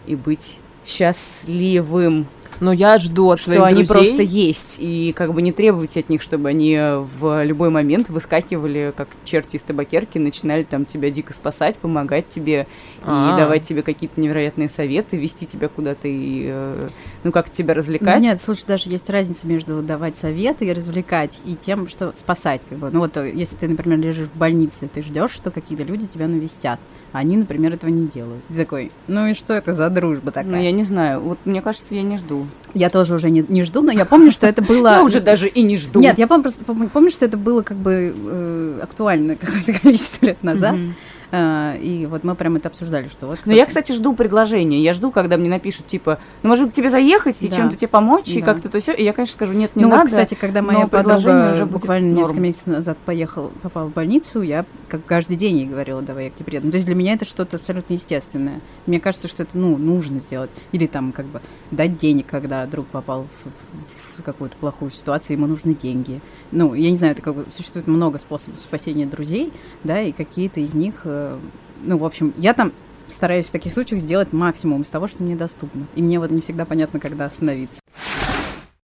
[0.06, 2.26] и быть счастливым
[2.60, 4.16] но я жду от что своих они друзей...
[4.16, 8.92] просто есть, и как бы не требовать от них, чтобы они в любой момент выскакивали,
[8.96, 12.66] как черти из табакерки, начинали там тебя дико спасать, помогать тебе
[13.02, 13.34] А-а-а.
[13.34, 16.88] и давать тебе какие-то невероятные советы, вести тебя куда-то и, э,
[17.24, 18.20] ну, как тебя развлекать.
[18.20, 22.78] Нет, слушай, даже есть разница между давать советы и развлекать, и тем, что спасать, как
[22.78, 22.90] бы.
[22.90, 26.28] Ну, вот, э, если ты, например, лежишь в больнице, ты ждешь, что какие-то люди тебя
[26.28, 26.80] навестят.
[27.12, 28.42] А они, например, этого не делают.
[28.48, 30.50] Ты такой, ну и что это за дружба такая?
[30.50, 31.20] Ну, я не знаю.
[31.20, 32.52] Вот мне кажется, я не жду жду.
[32.74, 34.88] Я тоже уже не, не жду, но я помню, что это было...
[34.92, 36.00] Я уже даже и не жду.
[36.00, 40.26] Нет, я помню, просто помню, помню, что это было как бы э, актуально какое-то количество
[40.26, 40.76] лет назад.
[41.34, 43.38] А, и вот мы прям это обсуждали, что вот...
[43.46, 44.82] Но я, кто-то- кстати, жду предложения.
[44.82, 47.56] Я жду, когда мне напишут, типа, ну, может быть, тебе заехать и Да.
[47.56, 48.46] чем-то тебе помочь, и Да.
[48.52, 48.92] как-то то все.
[48.92, 50.02] И я, конечно, скажу, нет, не ну надо.
[50.02, 52.18] вот, кстати, когда моя но предложение подруга уже буквально норм.
[52.18, 56.30] несколько месяцев назад поехал, попала в больницу, я как каждый день ей говорила, давай я
[56.30, 56.66] к тебе приеду.
[56.66, 58.60] Ну, то есть для меня это что-то абсолютно естественное.
[58.84, 60.50] Мне кажется, что это, ну, нужно сделать.
[60.72, 61.40] Или там как бы
[61.70, 66.20] дать денег, когда друг попал в- в какую-то плохую ситуацию, ему нужны деньги.
[66.50, 69.52] Ну, я не знаю, это как бы существует много способов спасения друзей,
[69.84, 71.38] да, и какие-то из них, э,
[71.80, 72.72] ну, в общем, я там
[73.08, 75.86] стараюсь в таких случаях сделать максимум из того, что мне доступно.
[75.94, 77.80] И мне вот не всегда понятно, когда остановиться.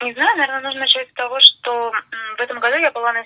[0.02, 1.92] Не знаю, наверное, нужно начать с того, что
[2.38, 3.24] в этом году я была на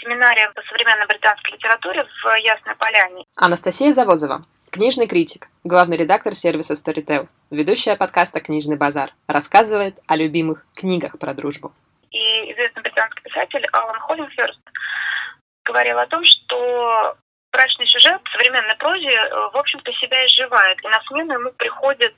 [0.00, 3.24] семинаре по современной британской литературе в Ясной Поляне.
[3.36, 4.42] Анастасия Завозова,
[4.74, 11.32] книжный критик, главный редактор сервиса Storytel, ведущая подкаста «Книжный базар», рассказывает о любимых книгах про
[11.32, 11.72] дружбу.
[12.10, 12.18] И
[12.50, 14.58] известный британский писатель Алан Холлинферст
[15.64, 17.16] говорил о том, что
[17.52, 20.76] брачный сюжет в современной прозе, э, в общем-то, себя изживает.
[20.82, 22.14] И на смену ему приходит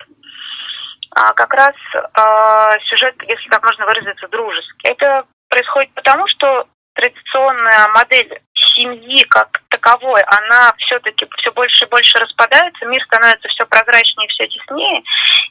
[1.10, 1.74] а, как раз
[2.14, 4.88] а, сюжет, если так можно выразиться, дружеский.
[4.88, 8.40] Это происходит потому, что традиционная модель
[8.74, 14.48] семьи как таковой, она все-таки все больше и больше распадается, мир становится все прозрачнее, все
[14.48, 15.02] теснее,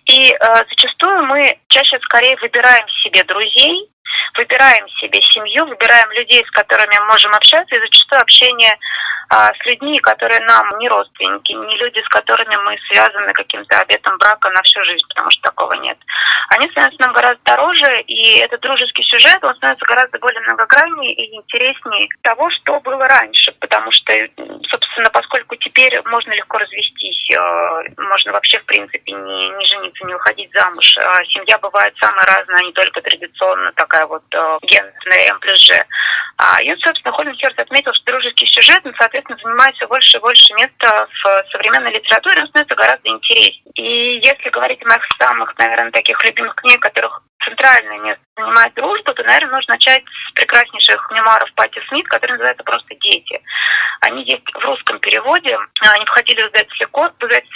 [0.06, 0.38] и э,
[0.69, 3.89] зачастую мы чаще скорее выбираем себе друзей,
[4.38, 8.78] выбираем себе семью, выбираем людей, с которыми мы можем общаться, и зачастую общение
[9.30, 14.50] с людьми, которые нам не родственники, не люди, с которыми мы связаны каким-то обетом брака
[14.50, 15.98] на всю жизнь, потому что такого нет.
[16.50, 21.36] Они становятся нам гораздо дороже, и этот дружеский сюжет, он становится гораздо более многограннее и
[21.36, 24.14] интереснее того, что было раньше, потому что,
[24.70, 30.14] собственно, поскольку теперь можно легко развестись, э, можно вообще, в принципе, не, не жениться, не
[30.14, 30.98] выходить замуж.
[30.98, 35.60] А Семья бывает самая разная, а не только традиционно такая вот э, гендерная М плюс
[35.60, 35.74] Ж.
[36.38, 40.21] А, вот, собственно, Холлин Херт отметил, что дружеский сюжет, ну, соответственно, занимает все больше и
[40.21, 43.71] больше места в современной литературе, он становится гораздо интереснее.
[43.76, 49.14] И если говорить о моих самых, наверное, таких любимых книг, которых центральное место занимает дружба,
[49.14, 53.42] то, наверное, нужно начать с прекраснейших мемуаров Пати Смит, которые называются просто «Дети».
[54.02, 55.58] Они есть в русском переводе,
[55.94, 56.86] они входили в издательский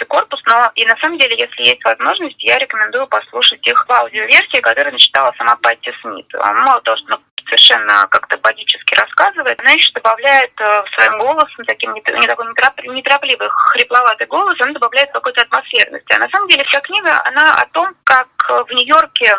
[0.06, 4.62] корпус, но и на самом деле, если есть возможность, я рекомендую послушать их в аудиоверсии,
[4.62, 6.28] которую начитала сама Патти Смит.
[6.36, 11.93] А Мало того, что совершенно как-то бодически рассказывает, она еще добавляет э, своим голосом, таким
[11.93, 16.13] не, не такой неторопливый, хрипловатый голос, она добавляет какой-то атмосферности.
[16.13, 19.36] А на самом деле вся книга, она о том, как э, в Нью-Йорке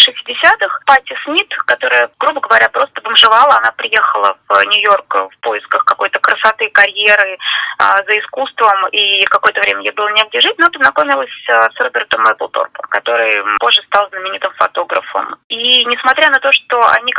[0.00, 6.18] 60-х Патти Смит, которая, грубо говоря, просто бомжевала, она приехала в Нью-Йорк в поисках какой-то
[6.20, 7.38] красоты, карьеры,
[7.78, 12.24] а, за искусством, и какое-то время ей было негде жить, но познакомилась а, с Робертом
[12.24, 15.36] Эпплторпом, который позже стал знаменитым фотографом.
[15.48, 16.59] И несмотря на то, что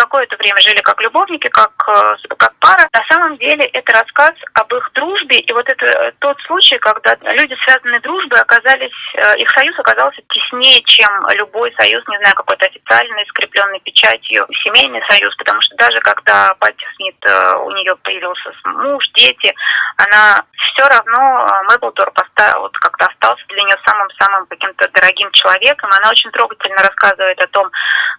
[0.01, 4.73] какое-то время жили как любовники, как, э, как пара, на самом деле это рассказ об
[4.73, 9.49] их дружбе, и вот это э, тот случай, когда люди, связанные дружбой, оказались, э, их
[9.51, 15.61] союз оказался теснее, чем любой союз, не знаю, какой-то официальный, скрепленный печатью, семейный союз, потому
[15.61, 17.17] что даже когда Патти Смит,
[17.65, 19.53] у нее появился муж, дети,
[19.97, 25.89] она все равно Мэблторп оста- вот как-то остался для нее самым-самым каким-то дорогим человеком.
[25.91, 27.69] Она очень трогательно рассказывает о том,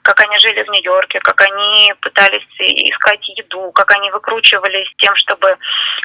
[0.02, 5.56] как они жили в Нью-Йорке, как они пытались искать еду, как они выкручивались тем, чтобы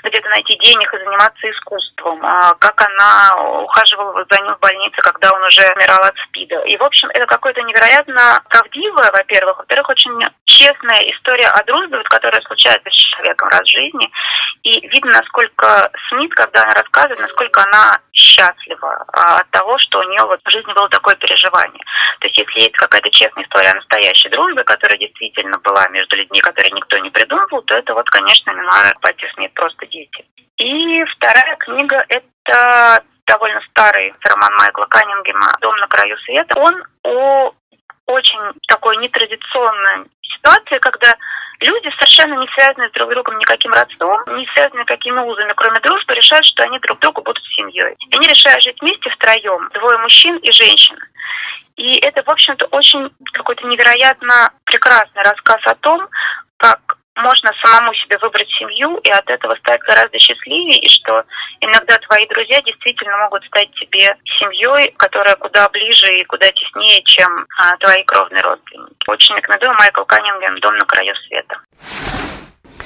[0.04, 5.32] где-то найти денег и заниматься искусством, а как она ухаживала за ним в больнице, когда
[5.32, 6.62] он уже умирал от СПИДа.
[6.66, 10.12] И, в общем, это какое-то невероятно правдивое, во-первых, во-вторых, очень
[10.46, 14.10] честная история о дружбе, вот, которая случается с человеком раз в жизни.
[14.64, 20.04] И видно, насколько Смит, когда она рассказывает, насколько она счастлива а, от того, что у
[20.04, 21.84] нее вот в жизни было такое переживание.
[22.20, 26.40] То есть, если есть какая-то честная история о настоящей дружбе, которая действительно была между людьми,
[26.42, 30.26] которые никто не придумывал, то это вот, конечно, мемуары Патти Смит «Просто дети».
[30.58, 36.60] И вторая книга– это довольно старый роман Майкла Каннингема «Дом на краю света».
[36.60, 37.54] Он о
[38.08, 41.16] очень такой нетрадиционной ситуации, когда
[41.60, 46.16] люди, совершенно не связанные друг с другом никаким родством, не связанные какими узами, кроме дружбы,
[46.16, 47.96] решают, что они друг другу будут семьей.
[48.14, 51.00] Они решают жить вместе втроем, двое мужчин и женщина.
[51.76, 56.08] И это, в общем-то, очень какой-то невероятно прекрасный рассказ о том,
[56.58, 56.80] как
[57.18, 61.24] можно самому себе выбрать семью и от этого стать гораздо счастливее, и что
[61.62, 67.46] иногда твои друзья действительно могут стать тебе семьей, которая куда ближе и куда теснее, чем
[67.60, 69.10] а, твои кровные родственники.
[69.10, 71.58] Очень рекомендую Майкл Каннингем «Дом на краю света».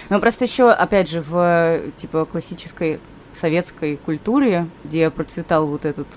[0.10, 3.00] Ну, просто еще, опять же, в типа классической
[3.32, 6.08] советской культуре, где процветал вот этот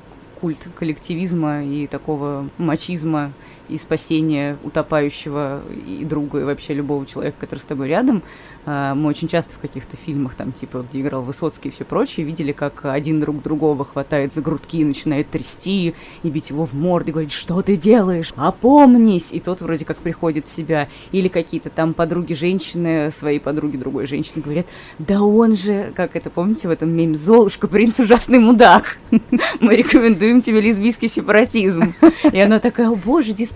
[0.40, 3.33] культ коллективизма и такого мачизма
[3.68, 8.23] и спасения утопающего и друга, и вообще любого человека, который с тобой рядом.
[8.67, 12.27] А, мы очень часто в каких-то фильмах, там, типа, где играл Высоцкий и все прочее,
[12.27, 16.75] видели, как один друг другого хватает за грудки и начинает трясти, и бить его в
[16.75, 18.33] морду, и говорить, что ты делаешь?
[18.37, 19.33] Опомнись!
[19.33, 20.88] И тот вроде как приходит в себя.
[21.12, 24.67] Или какие-то там подруги женщины, своей подруги другой женщины говорят,
[24.98, 28.98] да он же, как это, помните, в этом меме, Золушка, принц ужасный мудак.
[29.60, 31.94] Мы рекомендуем тебе лесбийский сепаратизм.
[32.33, 33.54] И она такая, о боже, действительно,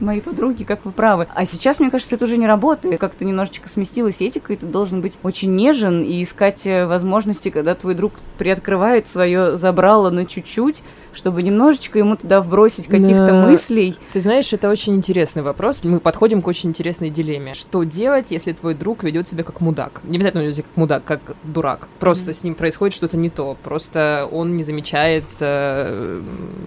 [0.00, 1.26] мои подруги, как вы правы.
[1.34, 3.00] А сейчас, мне кажется, это уже не работает.
[3.00, 7.74] Как-то немножечко сместилась этика, и ты должен быть очень нежен и искать э, возможности, когда
[7.74, 10.82] твой друг приоткрывает свое забрало на чуть-чуть,
[11.16, 13.46] чтобы немножечко ему туда вбросить каких-то Да.
[13.46, 13.96] мыслей.
[14.12, 15.80] Ты знаешь, это очень интересный вопрос.
[15.82, 17.54] Мы подходим к очень интересной дилемме.
[17.54, 20.02] Что делать, если твой друг ведет себя как мудак?
[20.04, 21.88] Не обязательно ведет себя как мудак, как дурак.
[21.98, 23.56] Просто с ним происходит что-то не то.
[23.62, 26.22] Просто он не замечает, э,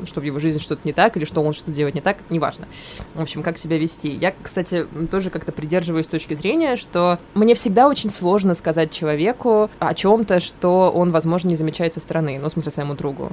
[0.05, 2.67] что в его жизни что-то не так, или что он что-то делает не так, неважно.
[3.13, 4.09] В общем, как себя вести.
[4.09, 9.93] Я, кстати, тоже как-то придерживаюсь точки зрения, что мне всегда очень сложно сказать человеку о
[9.93, 13.31] чем-то, что он, возможно, не замечает со стороны, ну, в смысле, своему другу.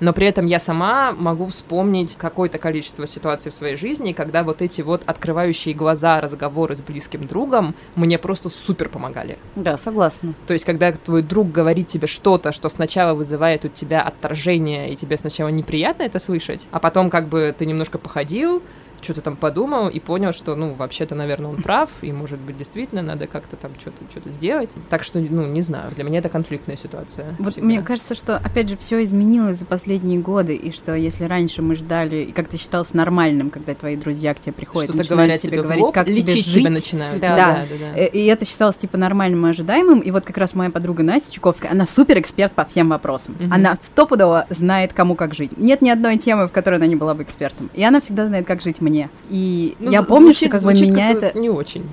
[0.00, 4.62] Но при этом я сама могу вспомнить какое-то количество ситуаций в своей жизни, когда вот
[4.62, 9.38] эти вот открывающие глаза разговоры с близким другом мне просто супер помогали.
[9.56, 10.34] Да, согласна.
[10.46, 14.96] То есть, когда твой друг говорит тебе что-то, что сначала вызывает у тебя отторжение, и
[14.96, 18.62] тебе сначала неприятно это слышать, а потом как бы ты немножко походил,
[19.04, 23.02] что-то там подумал и понял, что, ну, вообще-то, наверное, он прав, и, может быть, действительно
[23.02, 24.74] надо как-то там что-то что сделать.
[24.88, 27.36] Так что, ну, не знаю, для меня это конфликтная ситуация.
[27.38, 27.66] Вот всегда.
[27.66, 31.74] мне кажется, что, опять же, все изменилось за последние годы, и что если раньше мы
[31.74, 35.84] ждали, и как-то считалось нормальным, когда твои друзья к тебе приходят, начинают говорят тебе говорить,
[35.84, 37.20] лоб, как тебе жить, тебя начинают.
[37.20, 37.36] Да.
[37.36, 37.76] да, да.
[37.78, 37.98] да.
[37.98, 40.00] Э, И это считалось типа нормальным и ожидаемым.
[40.00, 43.36] И вот как раз моя подруга Настя Чуковская, она супер эксперт по всем вопросам.
[43.38, 43.52] Мгм.
[43.52, 45.56] Она стопудово знает, кому как жить.
[45.56, 47.70] Нет ни одной темы, в которой она не была бы экспертом.
[47.74, 48.93] И она всегда знает, как жить мне.
[49.30, 51.38] И Ну, я помню, звучит- что как бы меня это...
[51.38, 51.84] не очень.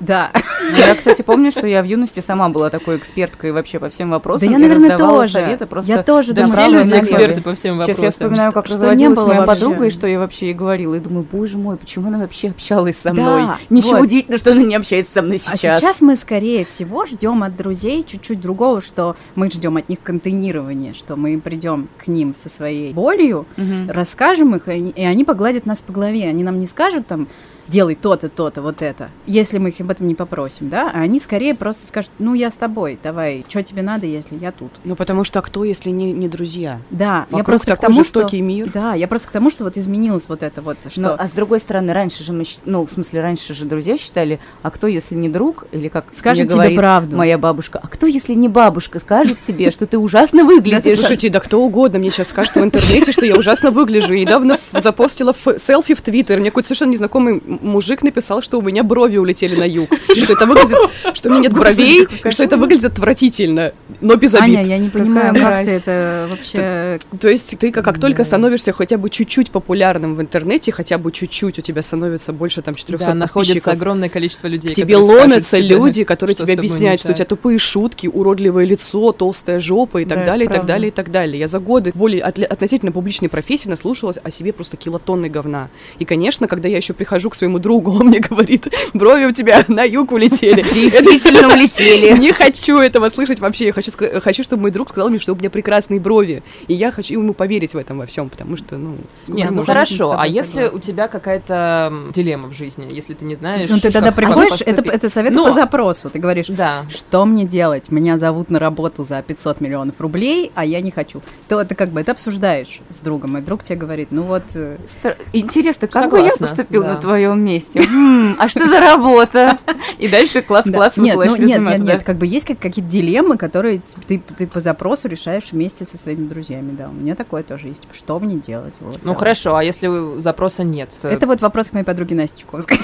[0.00, 0.30] Да.
[0.76, 4.46] Я, кстати, помню, что я в юности сама была такой эксперткой вообще по всем вопросам.
[4.48, 5.32] Да я, наверное, раздавала тоже.
[5.32, 8.04] советы просто Я тоже Да, думаю, все люди эксперты по всем Сейчас вопросам.
[8.04, 9.54] я вспоминаю, как что не разводилась было моя вообще.
[9.64, 10.94] подруга, и что я вообще ей говорила.
[10.94, 13.42] И думаю, боже мой, почему она вообще общалась со Да, мной?
[13.70, 14.02] Ничего вот.
[14.02, 15.78] удивительного, что она не общается со мной А сейчас.
[15.80, 20.92] сейчас мы, скорее всего, ждем от друзей чуть-чуть другого, что мы ждем от них контейнирования,
[20.94, 23.90] что мы придем к ним со своей болью, Мгм.
[23.90, 26.28] расскажем их, и они погладят нас по голове.
[26.28, 27.26] Они нам не скажут там,
[27.68, 31.20] делай то-то, то-то, вот это, если мы их об этом не попросим, да, а они
[31.20, 34.72] скорее просто скажут, ну, я с тобой, давай, что тебе надо, если я тут.
[34.84, 36.80] Ну, потому что а кто, если не, не друзья?
[36.90, 38.36] Да, я Вокруг просто к такой тому, что...
[38.36, 38.70] мир.
[38.72, 41.00] Да, я просто к тому, что вот изменилось вот это вот, что...
[41.00, 44.40] Ну, а с другой стороны, раньше же мы, ну, в смысле, раньше же друзья считали,
[44.62, 47.16] а кто, если не друг, или как Скажет мне тебе говорит правду.
[47.16, 50.98] моя бабушка, а кто, если не бабушка, скажет тебе, что ты ужасно выглядишь?
[50.98, 54.12] Слушайте, да кто угодно мне сейчас скажет в интернете, что я ужасно выгляжу.
[54.12, 56.40] Я недавно запостила селфи в Твиттер.
[56.40, 59.90] Мне какой-то совершенно незнакомый мужик написал, что у меня брови улетели на юг.
[60.14, 60.76] И Что это выглядит,
[61.14, 64.68] что у меня нет бровей, и что это выглядит отвратительно, но без Аня, обид.
[64.68, 66.98] я не понимаю, Какая как ты это вообще...
[67.20, 71.10] То есть ты как, как только становишься хотя бы чуть-чуть популярным в интернете, хотя бы
[71.12, 76.04] чуть-чуть, у тебя становится больше там 400 Да, находится огромное количество людей, тебе ломятся люди,
[76.04, 80.26] которые тебе объясняют, что у тебя тупые шутки, уродливое лицо, толстая жопа и так Да,
[80.26, 81.38] далее, и так далее, и так далее.
[81.40, 85.68] Я за годы более относительно публичной профессии наслушалась о себе просто килотонны говна.
[85.98, 89.64] И, конечно, когда я еще прихожу к своему другу, он мне говорит, брови у тебя
[89.68, 90.62] на юг улетели.
[90.74, 92.18] Действительно улетели.
[92.20, 93.66] Не хочу этого слышать вообще.
[93.66, 93.90] Я хочу,
[94.20, 96.42] хочу, чтобы мой друг сказал мне, что у меня прекрасные брови.
[96.66, 98.96] И я хочу ему поверить в этом во всем, потому что, ну...
[99.26, 103.68] Нет, ну хорошо, а если у тебя какая-то дилемма в жизни, если ты не знаешь...
[103.70, 106.10] Ну, ты тогда приходишь, это, это совет Но- по запросу.
[106.10, 106.84] Ты говоришь, Да.
[106.90, 107.90] что мне делать?
[107.90, 111.22] Меня зовут на работу за 500 миллионов рублей, а я не хочу.
[111.48, 114.44] То ты как бы это обсуждаешь с другом, и друг тебе говорит, ну вот...
[114.54, 116.94] э, Стар- Интересно, как бы я поступил да.
[116.94, 117.80] на твоем месте?
[117.80, 119.58] М, А что за работа?
[119.98, 121.02] И дальше класс-класс да.
[121.02, 125.08] нет, ну, нет, нет, как бы есть как, какие-то дилеммы, которые ты, ты по запросу
[125.08, 126.88] решаешь вместе со своими друзьями, да.
[126.88, 127.82] У меня такое тоже есть.
[127.82, 128.74] Типа, что мне делать?
[128.80, 129.18] Вот, Ну да.
[129.18, 130.90] хорошо, а если запроса нет?
[131.00, 132.78] то- Это вот вопрос к моей подруге Насте Чуковской.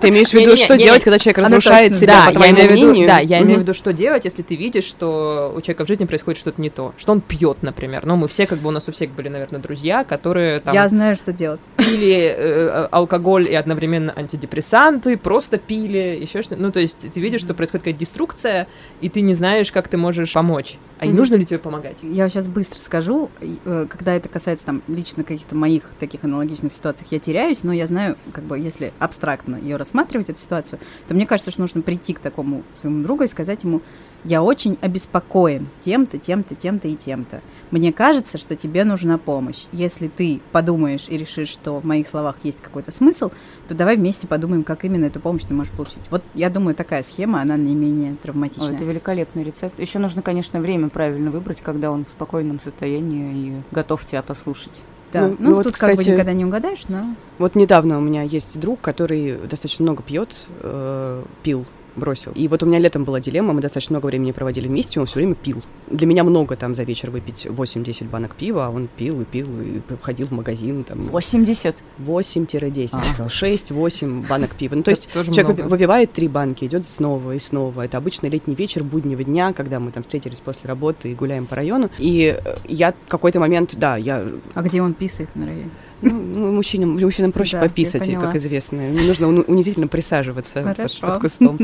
[0.00, 3.06] Ты имеешь в виду, что делать, когда человек разрушает себя, по твоему мнению?
[3.06, 6.04] да, я имею в виду, что делать, если ты видишь, что у человека в жизни
[6.04, 8.06] происходит что-то не то, что он пьет, например.
[8.06, 10.88] Ну, мы все, как бы у нас у всех были, наверное, друзья, которые там Я
[10.88, 11.60] знаю, что делать.
[11.76, 16.60] пили э, алкоголь и одновременно антидепрессанты, просто пили, еще что-то.
[16.60, 18.66] Ну, то есть ты видишь, что происходит какая-то деструкция,
[19.00, 20.78] и ты не знаешь, как ты можешь помочь.
[20.98, 21.16] А Мгм.
[21.16, 21.98] нужно ли тебе помогать?
[22.02, 27.06] Я сейчас быстро скажу, э, когда это касается там лично каких-то моих таких аналогичных ситуаций,
[27.10, 31.26] я теряюсь, но я знаю, как бы, если абстрактно ее рассматривать, эту ситуацию, то мне
[31.26, 33.82] кажется, что нужно прийти к такому своему другу и сказать ему,
[34.24, 37.40] я очень обеспокоен тем-то, тем-то, тем-то и тем-то.
[37.70, 39.64] Мне кажется, что тебе нужна помощь.
[39.72, 43.30] Если ты подумаешь и решишь, что в моих словах есть какой-то смысл,
[43.68, 46.00] то давай вместе подумаем, как именно эту помощь ты можешь получить.
[46.10, 48.70] Вот я думаю, такая схема, она наименее травматичная.
[48.70, 49.78] Ой, это великолепный рецепт.
[49.78, 54.82] Еще нужно, конечно, время правильно выбрать, когда он в спокойном состоянии и готов тебя послушать.
[55.12, 57.04] Да, Ну, ну, ну вот, тут как бы кстати, никогда не угадаешь, но...
[57.38, 61.66] Вот недавно у меня есть друг, который достаточно много пьет, э, пил,
[61.96, 62.32] бросил.
[62.34, 65.16] И вот у меня летом была дилемма, мы достаточно много времени проводили вместе, он все
[65.16, 65.62] время пил.
[65.88, 69.48] Для меня много там за вечер выпить 8-10 банок пива, а он пил и пил,
[69.60, 71.76] и ходил в магазин там 80.
[71.98, 73.24] 8-10, А.
[73.26, 74.74] 6-8 банок пива.
[74.74, 75.62] Ну, то есть человек много.
[75.68, 77.82] выпивает три банки, идет снова и снова.
[77.82, 81.56] Это обычный летний вечер буднего дня, когда мы там встретились после работы и гуляем по
[81.56, 81.90] району.
[81.98, 85.70] И э, я в какой-то момент, да, я А где он писает на районе?
[86.02, 88.90] Ну, ну, мужчинам, мужчинам проще Да, пописать, как известно.
[88.90, 91.06] Не нужно уни- унизительно присаживаться под, Хорошо.
[91.06, 91.58] под кустом.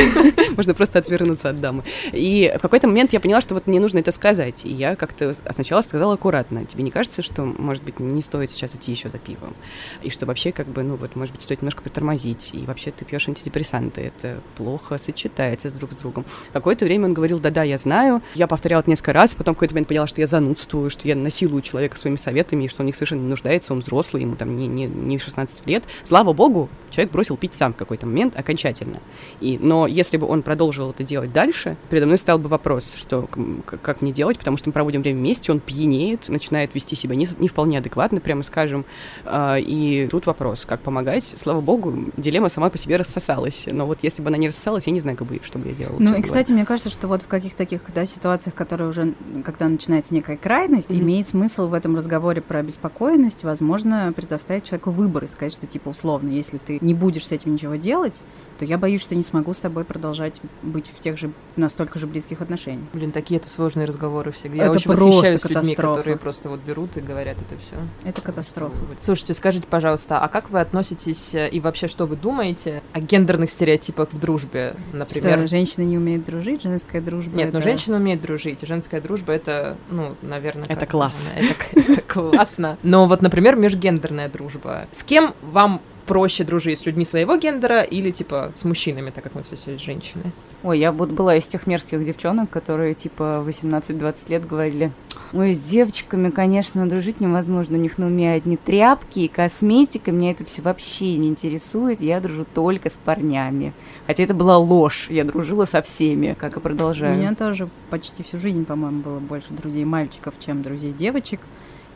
[0.56, 1.84] Можно просто отвернуться от дамы.
[2.12, 4.64] И в какой-то момент я поняла, что вот мне нужно это сказать.
[4.64, 6.64] И я как-то сначала сказала аккуратно.
[6.64, 9.54] Тебе не кажется, что, может быть, не стоит сейчас идти еще за пивом?
[10.02, 12.50] И что вообще, как бы, ну вот, может быть, стоит немножко притормозить.
[12.52, 14.02] И вообще ты пьешь антидепрессанты.
[14.02, 16.24] Это плохо сочетается с друг с другом.
[16.52, 18.22] Какое-то время он говорил, да-да, я знаю.
[18.34, 21.16] Я повторяла это несколько раз, потом в какой-то момент поняла, что я занудствую, что я
[21.16, 24.56] насилую человека своими советами, и что он них совершенно не нуждается, он взрослый, ему там
[24.56, 25.84] не, не, не 16 лет.
[26.04, 29.00] Слава богу, человек бросил пить сам в какой-то момент окончательно.
[29.40, 33.28] И, но если бы он продолжил это делать дальше, передо мной стал бы вопрос, что
[33.36, 36.96] м, к- как мне делать, потому что мы проводим время вместе, он пьянеет, начинает вести
[36.96, 38.84] себя не, не вполне адекватно, прямо скажем.
[39.24, 41.34] А, и тут вопрос, как помогать.
[41.36, 43.66] Слава богу, дилемма сама по себе рассосалась.
[43.70, 45.74] Но вот если бы она не рассосалась, я не знаю, как бы, что бы я
[45.74, 45.96] делала.
[45.98, 49.14] Ну и, кстати, мне кажется, что вот в каких-то таких да, ситуациях, которые уже,
[49.44, 51.00] когда начинается некая крайность, Мгм.
[51.00, 53.67] имеет смысл в этом разговоре про беспокойность, возможно,
[54.12, 57.76] предоставить человеку выбор и сказать, что, типа, условно, если ты не будешь с этим ничего
[57.76, 58.20] делать,
[58.58, 62.06] то я боюсь, что не смогу с тобой продолжать быть в тех же настолько же
[62.06, 62.88] близких отношениях.
[62.92, 64.56] Блин, такие это сложные разговоры всегда.
[64.56, 65.96] Я Это очень просто восхищаюсь людьми, катастрофа.
[65.98, 67.76] которые просто вот берут и говорят это все.
[68.04, 68.74] Это катастрофа.
[69.00, 73.50] Слушайте, скажите, пожалуйста, а как вы относитесь э, и вообще что вы думаете о гендерных
[73.50, 75.38] стереотипах в дружбе, например?
[75.38, 77.36] Что женщины не умеют дружить, женская дружба.
[77.36, 80.64] Нет, ну это- женщина умеет дружить, женская дружба это, ну, наверное...
[80.64, 81.30] Это как- класс.
[81.36, 82.78] Это, это классно.
[82.82, 84.86] Но вот, например, межгендерная дружба.
[84.90, 86.78] С кем вам проще дружить?
[86.78, 90.32] С людьми своего гендера или, типа, с мужчинами, так как мы все все женщины?
[90.62, 94.90] Ой, я вот была из тех мерзких девчонок, которые типа 18-20 лет говорили,
[95.32, 100.32] ой, с девочками, конечно, дружить невозможно, у них на уме одни тряпки и косметика, меня
[100.32, 103.72] это все вообще не интересует, я дружу только с парнями.
[104.06, 107.16] Хотя это была ложь, я дружила со всеми, как и У продолжаю.
[107.16, 111.40] меня тоже почти всю жизнь, по-моему, было больше друзей мальчиков, чем друзей девочек.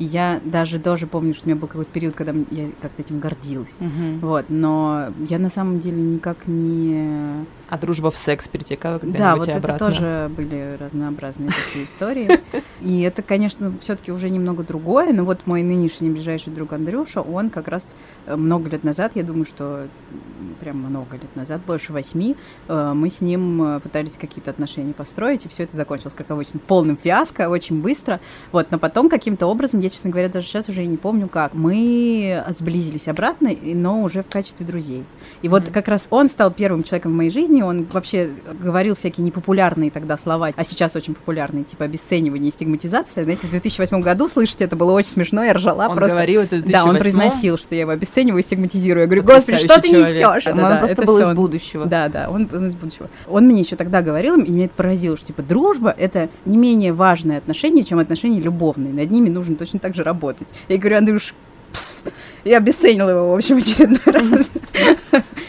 [0.03, 3.21] И я даже тоже помню, что у меня был какой-то период, когда я как-то этим
[3.21, 3.77] гордилась.
[3.79, 4.19] Мгм.
[4.19, 7.47] Вот, но я на самом деле никак не...
[7.69, 9.91] А дружба в секс перетекала когда-нибудь Да, вот и это обратно?
[9.91, 12.29] тоже были разнообразные такие истории.
[12.81, 15.13] И это, конечно, все-таки уже немного другое.
[15.13, 17.95] Но вот мой нынешний ближайший друг Андрюша, он как раз
[18.27, 19.87] э, много лет назад, я думаю, что
[20.61, 22.37] прям много лет назад, больше восьми,
[22.69, 26.59] э, мы с ним э, пытались какие-то отношения построить, и все это закончилось, как обычно,
[26.61, 28.21] полным фиаско, очень быстро.
[28.51, 31.55] Вот, но потом каким-то образом, я, честно говоря, даже сейчас уже и не помню как,
[31.55, 35.05] мы сблизились обратно, но уже в качестве друзей.
[35.43, 35.72] И вот Мгм.
[35.72, 38.30] как раз он стал первым человеком в моей жизни, он вообще
[38.61, 43.24] говорил всякие непопулярные тогда слова, а сейчас очень популярные, типа обесценивание и стигматизация.
[43.24, 46.14] Знаете, в 2008 году слышать это было очень смешно, я ржала Он просто.
[46.14, 46.99] говорил это в Да, он 2008-м?
[47.01, 49.03] произносил, что я его обесцениваю и стигматизирую.
[49.03, 50.16] Я говорю, господи, что ты человек.
[50.16, 50.47] несешь?
[50.47, 51.86] Он просто был из будущего.
[51.86, 53.09] Да, да, он он из будущего.
[53.28, 56.93] Он мне еще тогда говорил, и меня это поразило, что типа дружба это не менее
[56.93, 58.93] важное отношение, чем отношения любовные.
[58.93, 60.49] Над ними нужно точно так же работать.
[60.68, 61.35] Я говорю, Андрюш,
[62.45, 64.51] я обесценила его, в общем, очередной раз.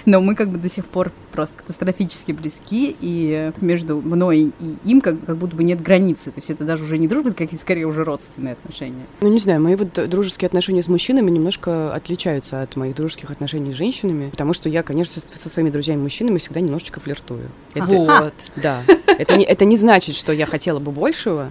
[0.05, 4.99] Но мы как бы до сих пор просто катастрофически близки, и между мной и им
[4.99, 6.30] как, как будто бы нет границы.
[6.30, 9.05] То есть это даже уже не дружба, это какие-то скорее уже родственные отношения.
[9.21, 13.71] Ну, не знаю, мои вот дружеские отношения с мужчинами немножко отличаются от моих дружеских отношений
[13.71, 17.49] с женщинами, потому что я, конечно, со- со своими друзьями-мужчинами всегда немножечко флиртую.
[17.74, 18.34] Это, Вот.
[18.57, 18.82] Да.
[19.17, 21.49] Это не, это не значит, что я хотела бы большего,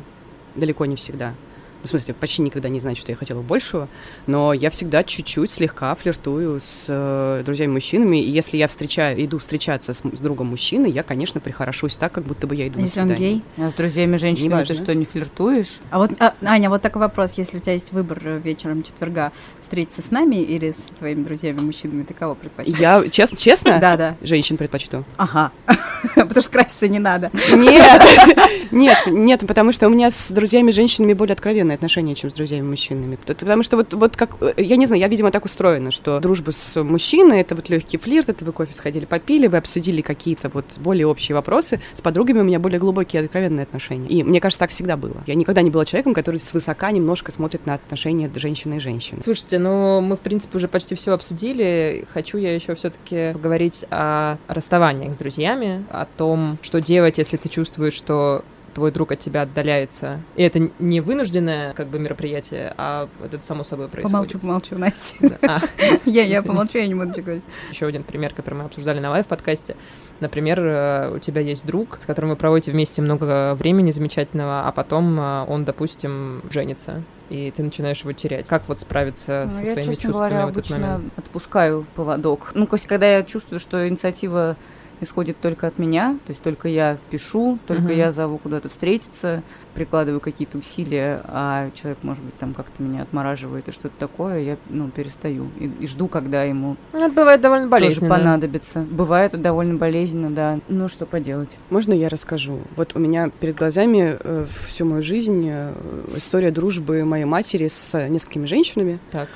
[0.57, 1.35] далеко не всегда.
[1.83, 3.89] В смысле, почти никогда не значит, что я хотела большего,
[4.26, 9.93] но я всегда чуть-чуть слегка флиртую с э, друзьями-мужчинами, и если я встречаю, иду встречаться
[9.93, 12.85] с, с другом мужчины, я, конечно, прихорошусь так, как будто бы я иду А на
[12.85, 13.35] если он свидание.
[13.57, 13.64] гей?
[13.64, 15.80] А с друзьями женщинами ты что, не флиртуешь?
[15.91, 17.33] А вот, а, Аня, вот такой вопрос.
[17.37, 22.05] Если у тебя есть выбор э, вечером четверга встретиться с нами или с твоими друзьями-мужчинами,
[22.05, 22.78] ты кого предпочтешь?
[22.78, 24.16] Я, честно, честно, Да, да.
[24.22, 25.05] женщин предпочту.
[25.16, 25.51] Ага.
[26.14, 27.30] Потому что краситься не надо.
[27.53, 28.03] Нет,
[28.72, 33.16] нет, нет, потому что у меня с друзьями-женщинами более откровенные откровенные отношения, чем с друзьями-мужчинами.
[33.16, 36.51] Потому что вот, вот как, э, я не знаю, я, видимо, так устроена, что дружба
[36.53, 40.64] с мужчиной— это вот легкий флирт, это вы кофе сходили, попили, вы обсудили какие-то вот
[40.79, 41.81] более общие вопросы.
[41.95, 44.09] С подругами у меня более глубокие откровенные отношения.
[44.09, 45.23] И мне кажется, так всегда было.
[45.27, 49.20] Я никогда не была человеком, который свысока немножко смотрит на отношения женщины и женщины.
[49.23, 52.07] Слушайте, ну мы, в принципе, уже почти все обсудили.
[52.12, 57.49] Хочу я еще все-таки поговорить о расставаниях с друзьями, о том, что делать, если ты
[57.49, 58.45] чувствуешь, что
[58.75, 60.20] твой друг от тебя отдаляется.
[60.37, 64.12] И это не вынужденное как бы мероприятие, а это само собой происходит.
[64.12, 65.39] Помолчу, помолчу, Настя.
[65.47, 65.61] А,
[66.07, 67.45] я, я помолчу, я не буду ничего говорить.
[67.70, 69.77] Еще один пример, который мы обсуждали на лайв-подкасте.
[70.20, 74.73] Например, э, у тебя есть друг, с которым вы проводите вместе много времени замечательного, а
[74.73, 77.03] потом э, он, допустим, женится
[77.33, 78.47] и ты начинаешь его терять.
[78.47, 81.05] Как вот справиться ну, со я, своими чувствами говоря, в этот момент?
[81.16, 82.51] отпускаю поводок.
[82.55, 84.57] Ну, то есть, когда я чувствую, что инициатива
[85.03, 87.97] исходит только от меня, то есть только я пишу, только uh-huh.
[87.97, 89.43] я зову куда-то встретиться,
[89.75, 94.57] прикладываю какие-то усилия, а человек, может быть, там как-то меня отмораживает и что-то такое, я,
[94.69, 98.09] ну, перестаю и, и жду, когда ему ну, это бывает довольно болезненно.
[98.09, 98.87] тоже понадобится.
[98.91, 100.61] Бывает довольно болезненно, да.
[100.69, 101.59] Ну, что поделать.
[101.71, 102.61] Можно я расскажу?
[102.77, 105.75] Вот у меня перед глазами э, всю мою жизнь э,
[106.17, 108.99] история дружбы моей матери с несколькими женщинами.
[109.11, 109.29] Так.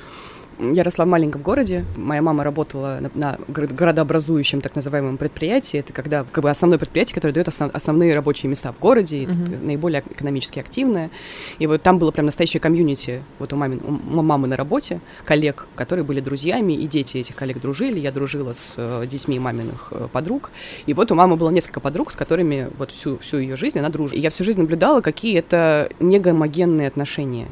[0.59, 1.85] Я росла в маленьком городе.
[1.95, 5.79] Моя мама работала на, на городообразующем так называемом предприятии.
[5.79, 9.65] Это когда как бы основное предприятие, которое дает основ, основные рабочие места в городе, mm-hmm.
[9.65, 11.11] наиболее экономически активное.
[11.59, 15.67] И вот там было прям настоящее комьюнити вот у, мамин, у мамы на работе, коллег,
[15.75, 17.99] которые были друзьями, и дети этих коллег дружили.
[17.99, 20.49] Я дружила с э, детьми маминых э, подруг.
[20.87, 23.89] И вот у мамы было несколько подруг, с которыми вот всю, всю ее жизнь она
[23.89, 24.17] дружила.
[24.17, 27.47] И я всю жизнь наблюдала, какие это негомогенные отношения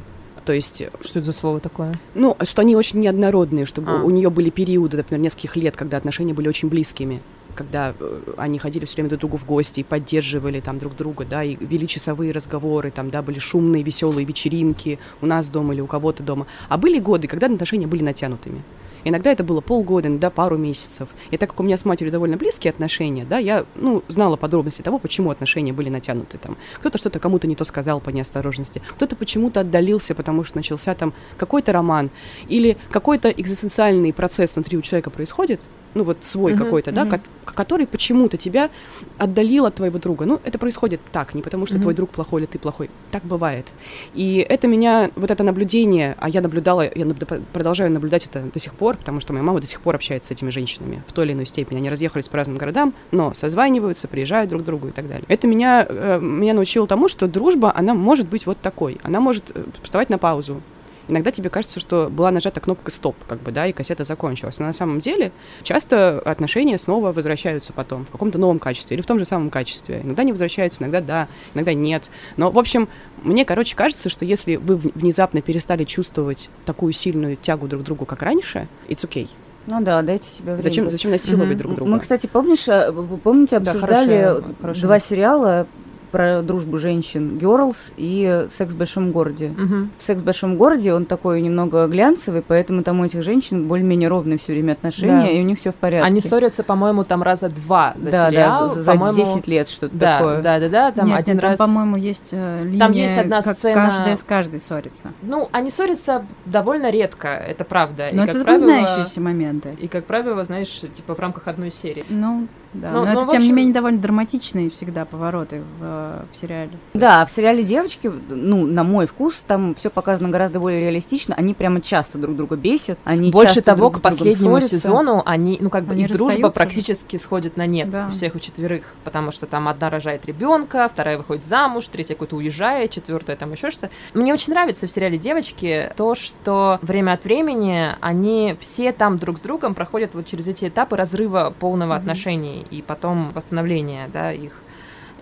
[0.45, 0.83] то есть...
[1.01, 1.99] Что это за слово такое?
[2.13, 4.03] Ну, что они очень неоднородные, чтобы а.
[4.03, 7.21] у нее были периоды, например, нескольких лет, когда отношения были очень близкими
[7.55, 11.25] когда э, они ходили все время друг другу в гости и поддерживали там друг друга,
[11.25, 15.79] да, и вели часовые разговоры, там, да, были шумные, веселые вечеринки у нас дома или
[15.79, 16.47] у кого-то дома.
[16.67, 18.61] А были годы, когда отношения были натянутыми.
[19.05, 21.07] Иногда это было полгода, иногда пару месяцев.
[21.31, 24.81] И так как у меня с матерью довольно близкие отношения, да, я, ну, знала подробности
[24.81, 26.57] того, почему отношения были натянуты там.
[26.79, 31.13] Кто-то что-то кому-то не то сказал по неосторожности, кто-то почему-то отдалился, потому что начался там
[31.37, 32.09] какой-то роман,
[32.49, 35.61] или какой-то экзистенциальный процесс внутри у человека происходит,
[35.95, 37.09] ну вот свой uh-huh, какой-то, uh-huh.
[37.09, 38.69] да, который почему-то тебя
[39.17, 40.25] отдалил от твоего друга.
[40.25, 41.81] Ну, это происходит так, не потому что uh-huh.
[41.81, 42.89] твой друг плохой или ты плохой.
[43.11, 43.67] Так бывает.
[44.13, 47.05] И это меня, вот это наблюдение, а я наблюдала, я
[47.53, 50.31] продолжаю наблюдать это до сих пор, потому что моя мама до сих пор общается с
[50.31, 51.77] этими женщинами в той или иной степени.
[51.77, 55.25] Они разъехались по разным городам, но созваниваются, приезжают друг к другу и так далее.
[55.29, 58.99] Это меня, э, меня научило тому, что дружба, она может быть вот такой.
[59.01, 60.61] Она может э, вставать на паузу,
[61.07, 64.59] иногда тебе кажется, что была нажата кнопка стоп, как бы, да, и кассета закончилась.
[64.59, 65.31] Но на самом деле
[65.63, 70.01] часто отношения снова возвращаются потом в каком-то новом качестве или в том же самом качестве.
[70.03, 72.09] Иногда не возвращаются, иногда да, иногда нет.
[72.37, 72.89] Но, в общем,
[73.23, 78.05] мне, короче, кажется, что если вы внезапно перестали чувствовать такую сильную тягу друг к другу,
[78.05, 79.29] как раньше, it's okay.
[79.67, 80.61] Ну да, дайте себе время.
[80.61, 81.57] Зачем, зачем насиловать mm-hmm.
[81.57, 81.91] друг друга?
[81.91, 85.67] Мы, кстати, помнишь, э, вы помните, обсуждали да, хорошая, хорошая два сериала
[86.16, 89.47] про дружбу женщин Girls и Секс в большом городе.
[89.47, 89.89] Угу.
[89.97, 94.07] В Секс в большом городе он такой немного глянцевый, поэтому там у этих женщин более-менее
[94.07, 95.30] ровные все время отношения, да.
[95.30, 96.07] и у них все в порядке.
[96.07, 98.70] Они ссорятся, по-моему, там раза два за да, сериал.
[98.70, 100.41] Да, за, за 10 лет что-то да, такое.
[100.41, 101.57] Да, да, да, там нет, один нет, раз...
[101.57, 103.76] Там, по-моему, есть э, линия, там есть одна как сцена...
[103.76, 105.11] каждая с каждой ссорится.
[105.22, 108.07] Ну, они ссорятся довольно редко, это правда.
[108.13, 109.76] Но и, это запоминающиеся моменты.
[109.78, 112.05] И, как правило, знаешь, типа в рамках одной серии.
[112.07, 112.47] Ну,
[112.82, 113.32] да, но, но, но это, общем...
[113.32, 116.71] тем не менее, довольно драматичные всегда повороты в, э, в сериале.
[116.93, 121.36] Да, в сериале «Девочки», ну, на мой вкус, там все показано гораздо более реалистично.
[121.36, 122.99] Они прямо часто друг друга бесят.
[123.03, 127.17] Они Больше того, друг к последнему сезону они, ну, как бы, они их дружба практически
[127.17, 128.07] сходит на нет да.
[128.07, 132.36] у всех у четверых, потому что там одна рожает ребенка, вторая выходит замуж, третья куда-то
[132.36, 133.89] уезжает, четвертая там еще что-то.
[134.13, 139.38] Мне очень нравится в сериале «Девочки» то, что время от времени они все там друг
[139.38, 141.97] с другом проходят вот через эти этапы разрыва полного mm-hmm.
[141.97, 144.53] отношений и потом восстановления, да, их.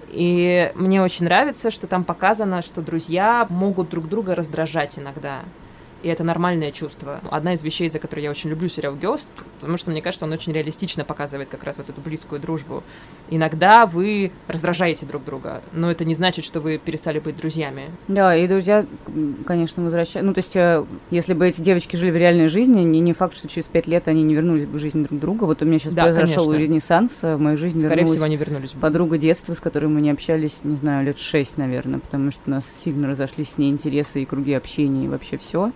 [0.09, 5.41] И мне очень нравится, что там показано, что друзья могут друг друга раздражать иногда
[6.03, 7.21] и это нормальное чувство.
[7.31, 9.29] Одна из вещей, за которые я очень люблю сериал Ghost,
[9.59, 12.83] потому что, мне кажется, он очень реалистично показывает как раз вот эту близкую дружбу.
[13.29, 17.89] Иногда вы раздражаете друг друга, но это не значит, что вы перестали быть друзьями.
[18.07, 18.85] Да, и друзья,
[19.45, 20.27] конечно, возвращаются.
[20.27, 23.37] Ну, то есть, э, если бы эти девочки жили в реальной жизни, не, не факт,
[23.37, 25.45] что через пять лет они не вернулись бы в жизнь друг друга.
[25.45, 26.63] Вот у меня сейчас да, произошел конечно.
[26.63, 27.79] ренессанс в моей жизни.
[27.79, 28.81] Скорее всего, они вернулись бы.
[28.81, 32.49] Подруга детства, с которой мы не общались, не знаю, лет шесть, наверное, потому что у
[32.49, 35.71] нас сильно разошлись с ней интересы и круги общения, и вообще все.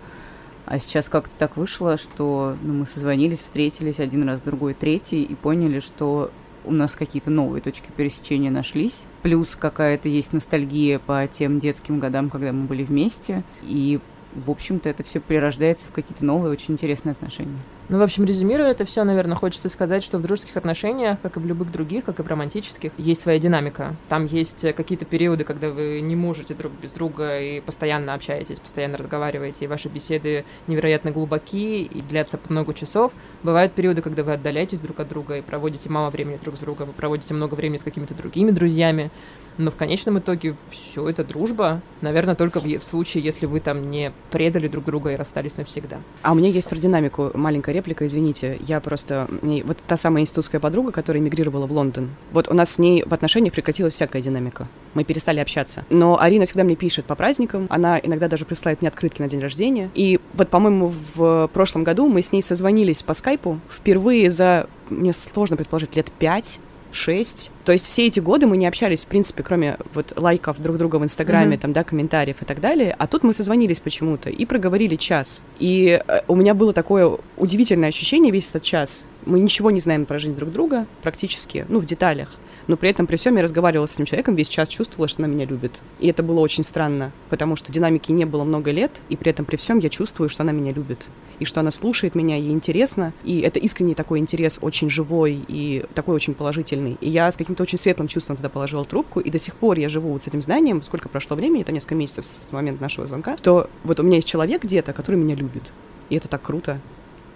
[0.70, 5.34] А сейчас как-то так вышло, что ну, мы созвонились, встретились один раз, другой, третий, и
[5.34, 6.30] поняли, что
[6.66, 9.06] у нас какие-то новые точки пересечения нашлись.
[9.22, 13.44] Плюс какая-то есть ностальгия по тем детским годам, когда мы были вместе.
[13.62, 13.98] И,
[14.34, 17.56] в общем-то, это все прирождается в какие-то новые, очень интересные отношения.
[17.90, 21.40] Ну, в общем, резюмируя это все, наверное, хочется сказать, что в дружеских отношениях, как и
[21.40, 23.96] в любых других, как и в романтических, есть своя динамика.
[24.10, 28.98] Там есть какие-то периоды, когда вы не можете друг без друга и постоянно общаетесь, постоянно
[28.98, 33.12] разговариваете, и ваши беседы невероятно глубоки и длятся по много часов.
[33.42, 36.88] Бывают периоды, когда вы отдаляетесь друг от друга и проводите мало времени друг с другом,
[36.88, 39.10] вы проводите много времени с какими-то другими друзьями.
[39.56, 43.90] Но в конечном итоге все это дружба, наверное, только в, в случае, если вы там
[43.90, 45.98] не предали друг друга и расстались навсегда.
[46.22, 48.58] А у меня есть про динамику маленькая реплика, извините.
[48.60, 49.28] Я просто...
[49.64, 53.14] Вот та самая институтская подруга, которая эмигрировала в Лондон, вот у нас с ней в
[53.14, 54.68] отношениях прекратилась всякая динамика.
[54.94, 55.84] Мы перестали общаться.
[55.90, 59.40] Но Арина всегда мне пишет по праздникам, она иногда даже присылает мне открытки на день
[59.40, 59.90] рождения.
[59.94, 65.12] И вот, по-моему, в прошлом году мы с ней созвонились по скайпу впервые за, мне
[65.12, 66.60] сложно предположить, лет пять,
[66.92, 67.50] шесть.
[67.64, 70.96] То есть все эти годы мы не общались, в принципе, кроме вот лайков друг друга
[70.96, 71.60] в Инстаграме, mm-hmm.
[71.60, 72.94] там, да, комментариев и так далее.
[72.98, 75.44] А тут мы созвонились почему-то и проговорили час.
[75.58, 79.04] И э, у меня было такое удивительное ощущение весь этот час.
[79.26, 82.36] Мы ничего не знаем про жизнь друг друга практически, ну, в деталях
[82.68, 85.32] но при этом при всем я разговаривала с этим человеком, весь час чувствовала, что она
[85.32, 85.80] меня любит.
[85.98, 89.44] И это было очень странно, потому что динамики не было много лет, и при этом
[89.44, 91.06] при всем я чувствую, что она меня любит,
[91.40, 95.84] и что она слушает меня, ей интересно, и это искренний такой интерес, очень живой и
[95.94, 96.96] такой очень положительный.
[97.00, 99.88] И я с каким-то очень светлым чувством тогда положила трубку, и до сих пор я
[99.88, 103.36] живу вот с этим знанием, сколько прошло времени, это несколько месяцев с момента нашего звонка,
[103.38, 105.72] что вот у меня есть человек где-то, который меня любит.
[106.10, 106.80] И это так круто.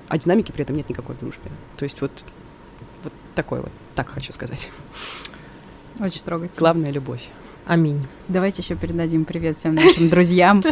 [0.09, 1.51] А динамики при этом нет никакой в дружбе.
[1.79, 2.11] То есть вот,
[3.35, 4.71] такой вот, так хочу сказать.
[6.01, 6.59] Очень трогательно.
[6.59, 7.29] Главная любовь.
[7.65, 8.07] Аминь.
[8.27, 10.63] Давайте еще передадим привет всем нашим друзьям.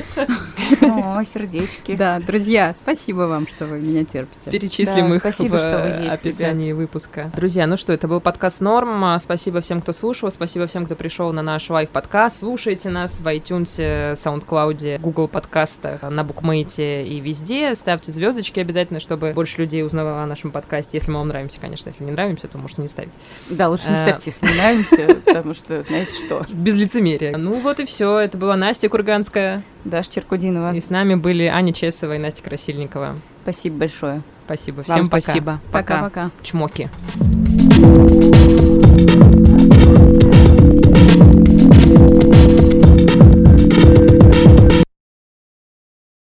[0.80, 1.94] О, сердечки.
[1.94, 4.50] Да, друзья, спасибо вам, что вы меня терпите.
[4.50, 6.78] Перечислим да, их спасибо, в есть, описании ребят.
[6.78, 7.30] выпуска.
[7.36, 9.04] Друзья, ну что, это был подкаст Норм.
[9.04, 10.30] А, спасибо всем, кто слушал.
[10.30, 12.38] Спасибо всем, кто пришел на наш лайв-подкаст.
[12.38, 17.74] Слушайте нас в iTunes, SoundCloud, Google подкастах, на Букмейте и везде.
[17.74, 20.98] Ставьте звездочки обязательно, чтобы больше людей узнавало о нашем подкасте.
[20.98, 21.88] Если мы вам нравимся, конечно.
[21.90, 23.12] Если не нравимся, то можете не ставить.
[23.48, 26.46] Да, лучше не а, ставьте, если не нравимся, потому что, знаете что.
[26.52, 27.36] Без лицемерия.
[27.36, 28.18] Ну вот и все.
[28.18, 29.62] Это была Настя Курганская.
[29.84, 30.74] Даша Черкудинова.
[30.74, 33.16] И с нами были Аня Чесова и Настя Красильникова.
[33.42, 34.22] Спасибо большое.
[34.46, 34.82] Спасибо.
[34.82, 35.20] Всем Вам пока.
[35.20, 35.60] спасибо.
[35.72, 36.30] Пока-пока.
[36.42, 36.90] Чмоки.